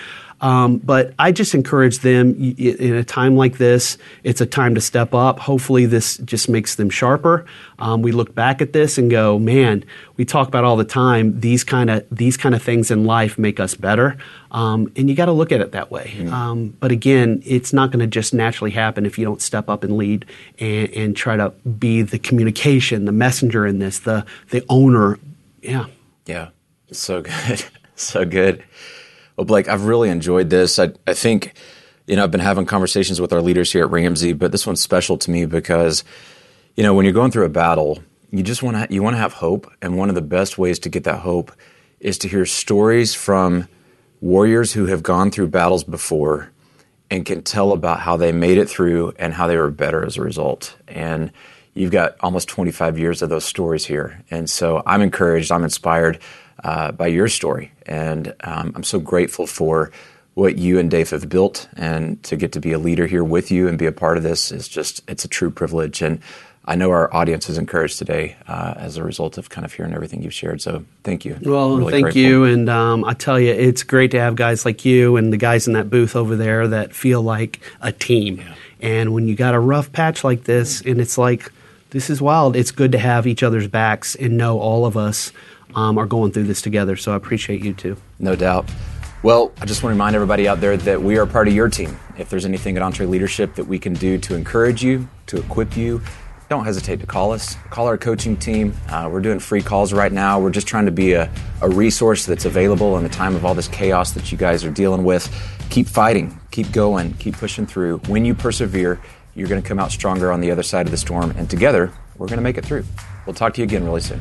Um, 0.41 0.79
but 0.79 1.15
I 1.19 1.33
just 1.33 1.55
encourage 1.55 1.99
them 1.99 2.35
in 2.39 2.95
a 2.95 3.05
time 3.05 3.37
like 3.37 3.59
this, 3.59 3.99
it's 4.23 4.41
a 4.41 4.47
time 4.47 4.75
to 4.77 4.81
step 4.81 5.13
up. 5.15 5.41
Hopefully, 5.41 5.87
this 5.87 6.19
just 6.19 6.49
makes 6.49 6.77
them 6.77 6.91
sharper. 6.91 7.45
Um, 7.81 8.03
we 8.03 8.13
look 8.13 8.35
back 8.35 8.63
at 8.63 8.73
this 8.73 8.99
and 8.99 9.11
go, 9.11 9.39
man, 9.39 9.85
we 10.17 10.25
talk 10.25 10.49
about 10.49 10.65
all 10.65 10.77
the 10.77 10.85
time 10.85 11.41
these 11.41 11.65
kind 11.65 11.91
of 11.91 12.07
these 12.11 12.37
kind 12.37 12.55
of 12.55 12.63
things 12.63 12.91
in 12.91 13.05
life 13.05 13.39
make 13.39 13.59
us 13.59 13.75
better, 13.75 14.17
um, 14.53 14.93
and 14.97 15.09
you 15.09 15.17
got 15.17 15.27
to 15.27 15.33
look 15.33 15.51
at 15.51 15.61
it 15.61 15.73
that 15.73 15.91
way. 15.91 16.15
Mm. 16.19 16.73
but 16.79 16.93
again, 16.93 17.43
it's 17.45 17.73
not 17.73 17.91
going 17.91 18.01
to 18.01 18.07
just 18.07 18.33
naturally 18.33 18.71
happen 18.71 19.07
if 19.07 19.19
you 19.19 19.25
don't 19.25 19.43
step 19.43 19.69
up 19.69 19.83
and 19.83 19.97
lead 19.97 20.25
and, 20.59 20.91
and 20.91 21.17
try 21.17 21.37
to 21.37 21.51
be 21.79 22.03
the 22.03 22.19
communication, 22.19 23.05
the 23.05 23.13
messenger 23.13 23.67
in 23.67 23.79
this, 23.81 24.01
the 24.01 24.25
the 24.51 24.65
owner. 24.69 25.19
Yeah. 25.63 25.87
Yeah. 26.27 26.51
So 26.93 27.23
good. 27.23 27.65
so 27.97 28.25
good. 28.25 28.63
Blake, 29.47 29.69
I've 29.69 29.85
really 29.85 30.11
enjoyed 30.11 30.51
this. 30.51 30.79
I, 30.79 30.91
I 31.07 31.15
think, 31.15 31.55
you 32.07 32.17
know, 32.17 32.25
I've 32.25 32.31
been 32.31 32.41
having 32.41 32.67
conversations 32.67 33.21
with 33.21 33.33
our 33.33 33.41
leaders 33.41 33.73
here 33.73 33.85
at 33.85 33.91
Ramsey, 33.91 34.33
but 34.33 34.53
this 34.53 34.67
one's 34.67 34.83
special 34.83 35.17
to 35.19 35.31
me 35.31 35.47
because, 35.47 36.05
you 36.77 36.83
know, 36.83 36.95
when 36.95 37.05
you're 37.05 37.15
going 37.15 37.31
through 37.31 37.47
a 37.47 37.51
battle, 37.51 38.03
you 38.31 38.43
just 38.43 38.63
want 38.63 38.77
to 38.77 38.95
you 38.95 39.03
want 39.03 39.15
to 39.15 39.21
have 39.21 39.33
hope, 39.33 39.73
and 39.81 39.97
one 39.97 40.09
of 40.09 40.15
the 40.15 40.21
best 40.21 40.59
ways 40.59 40.79
to 40.81 40.89
get 40.89 41.05
that 41.05 41.21
hope 41.21 41.53
is 42.01 42.19
to 42.19 42.29
hear 42.29 42.45
stories 42.45 43.15
from 43.15 43.69
warriors 44.21 44.73
who 44.73 44.87
have 44.87 45.03
gone 45.03 45.31
through 45.31 45.49
battles 45.49 45.85
before 45.85 46.51
and 47.11 47.25
can 47.25 47.43
tell 47.43 47.73
about 47.73 48.01
how 48.01 48.17
they 48.17 48.33
made 48.33 48.59
it 48.59 48.69
through 48.69 49.13
and 49.19 49.33
how 49.33 49.47
they 49.47 49.57
were 49.57 49.71
better 49.71 50.05
as 50.05 50.17
a 50.17 50.21
result. 50.21 50.77
And 50.87 51.33
you've 51.75 51.91
got 51.91 52.17
almost 52.21 52.49
25 52.49 52.99
years 52.99 53.23
of 53.23 53.31
those 53.31 53.45
stories 53.45 53.87
here. 53.87 54.23
And 54.31 54.51
so 54.51 54.83
I'm 54.85 55.01
encouraged, 55.01 55.51
I'm 55.51 55.65
inspired 55.65 56.19
uh, 56.65 56.93
by 56.93 57.07
your 57.07 57.29
story. 57.29 57.73
And 57.87 58.35
um, 58.41 58.73
I'm 58.75 58.85
so 58.85 58.99
grateful 58.99 59.47
for 59.47 59.91
what 60.35 60.57
you 60.57 60.79
and 60.79 60.89
Dave 60.89 61.11
have 61.11 61.29
built, 61.29 61.69
and 61.77 62.23
to 62.23 62.37
get 62.37 62.53
to 62.53 62.61
be 62.61 62.73
a 62.73 62.79
leader 62.79 63.07
here 63.09 63.25
with 63.25 63.51
you 63.51 63.67
and 63.67 63.77
be 63.77 63.87
a 63.87 63.93
part 63.93 64.17
of 64.17 64.23
this 64.23 64.53
is 64.53 64.69
just 64.69 65.03
it's 65.09 65.25
a 65.25 65.29
true 65.29 65.51
privilege. 65.51 66.01
And 66.01 66.21
I 66.65 66.77
know 66.77 66.91
our 66.91 67.13
audience 67.13 67.49
is 67.49 67.59
encouraged 67.59 67.99
today 67.99 68.37
uh, 68.47 68.75
as 68.77 68.99
a 68.99 69.03
result 69.03 69.37
of 69.39 69.49
kind 69.49 69.65
of 69.65 69.73
hearing 69.73 69.95
everything 69.95 70.23
you've 70.23 70.35
shared. 70.35 70.61
So 70.61 70.85
thank 71.03 71.25
you. 71.25 71.39
Well, 71.43 71.79
really 71.79 71.91
thank 71.91 72.05
grateful. 72.05 72.21
you. 72.21 72.45
And 72.45 72.69
um, 72.69 73.05
I 73.05 73.15
tell 73.15 73.41
you, 73.41 73.53
it's 73.53 73.83
great 73.83 74.11
to 74.13 74.21
have 74.21 74.37
guys 74.37 74.65
like 74.65 74.85
you 74.85 75.17
and 75.17 75.33
the 75.33 75.39
guys 75.39 75.67
in 75.67 75.73
that 75.73 75.91
booth 75.91 76.15
over 76.15 76.37
there 76.37 76.69
that 76.69 76.93
feel 76.93 77.23
like 77.23 77.61
a 77.81 77.91
team. 77.91 78.37
Yeah. 78.37 78.55
And 78.81 79.15
when 79.15 79.27
you 79.27 79.35
got 79.35 79.55
a 79.55 79.59
rough 79.59 79.91
patch 79.93 80.23
like 80.23 80.45
this, 80.45 80.83
and 80.83 81.01
it's 81.01 81.19
like, 81.19 81.51
this 81.91 82.11
is 82.11 82.21
wild, 82.21 82.55
it's 82.55 82.71
good 82.71 82.93
to 82.93 82.99
have 82.99 83.27
each 83.27 83.43
other's 83.43 83.67
backs 83.67 84.15
and 84.15 84.37
know 84.37 84.61
all 84.61 84.85
of 84.85 84.97
us 84.97 85.33
um, 85.75 85.99
are 85.99 86.07
going 86.07 86.33
through 86.33 86.45
this 86.45 86.63
together. 86.63 86.97
So 86.97 87.13
I 87.13 87.17
appreciate 87.17 87.65
you 87.65 87.75
too. 87.75 87.97
No 88.19 88.37
doubt. 88.37 88.69
Well, 89.23 89.53
I 89.61 89.67
just 89.67 89.83
want 89.83 89.93
to 89.93 89.97
remind 89.97 90.15
everybody 90.15 90.47
out 90.47 90.61
there 90.61 90.77
that 90.77 91.03
we 91.03 91.19
are 91.19 91.27
part 91.27 91.49
of 91.49 91.55
your 91.55 91.69
team. 91.69 91.99
If 92.17 92.31
there's 92.31 92.45
anything 92.45 92.77
at 92.77 92.83
EntreLeadership 92.83 93.57
that 93.57 93.67
we 93.67 93.79
can 93.79 93.95
do 93.95 94.17
to 94.19 94.35
encourage 94.37 94.83
you, 94.85 95.09
to 95.27 95.39
equip 95.39 95.77
you, 95.77 96.01
don't 96.49 96.65
hesitate 96.65 97.01
to 97.01 97.07
call 97.07 97.33
us. 97.33 97.57
Call 97.71 97.87
our 97.89 97.99
coaching 97.99 98.37
team. 98.37 98.75
Uh, 98.89 99.09
we're 99.13 99.21
doing 99.21 99.39
free 99.39 99.61
calls 99.61 99.93
right 99.93 100.13
now. 100.13 100.41
We're 100.41 100.51
just 100.51 100.67
trying 100.67 100.87
to 100.87 100.93
be 100.93 101.13
a, 101.13 101.31
a 101.61 101.69
resource 101.69 102.25
that's 102.27 102.45
available 102.45 102.97
in 102.97 103.03
the 103.03 103.11
time 103.11 103.35
of 103.35 103.45
all 103.45 103.55
this 103.55 103.69
chaos 103.69 104.13
that 104.13 104.33
you 104.33 104.39
guys 104.39 104.65
are 104.65 104.71
dealing 104.71 105.05
with. 105.05 105.29
Keep 105.69 105.89
fighting, 105.89 106.41
keep 106.51 106.73
going, 106.73 107.13
keep 107.15 107.37
pushing 107.37 107.67
through. 107.67 107.99
When 108.07 108.25
you 108.25 108.35
persevere, 108.35 108.99
you're 109.35 109.49
going 109.49 109.61
to 109.61 109.69
come 109.69 109.79
out 109.79 109.91
stronger 109.91 110.33
on 110.33 110.41
the 110.41 110.51
other 110.51 110.63
side 110.63 110.87
of 110.87 110.91
the 110.91 110.97
storm, 110.97 111.33
and 111.33 111.51
together, 111.51 111.93
we're 112.17 112.29
going 112.29 112.39
to 112.39 112.43
make 112.43 112.57
it 112.57 112.65
through. 112.65 112.85
We'll 113.27 113.35
talk 113.35 113.53
to 113.55 113.61
you 113.61 113.65
again 113.65 113.85
really 113.85 114.01
soon. 114.01 114.21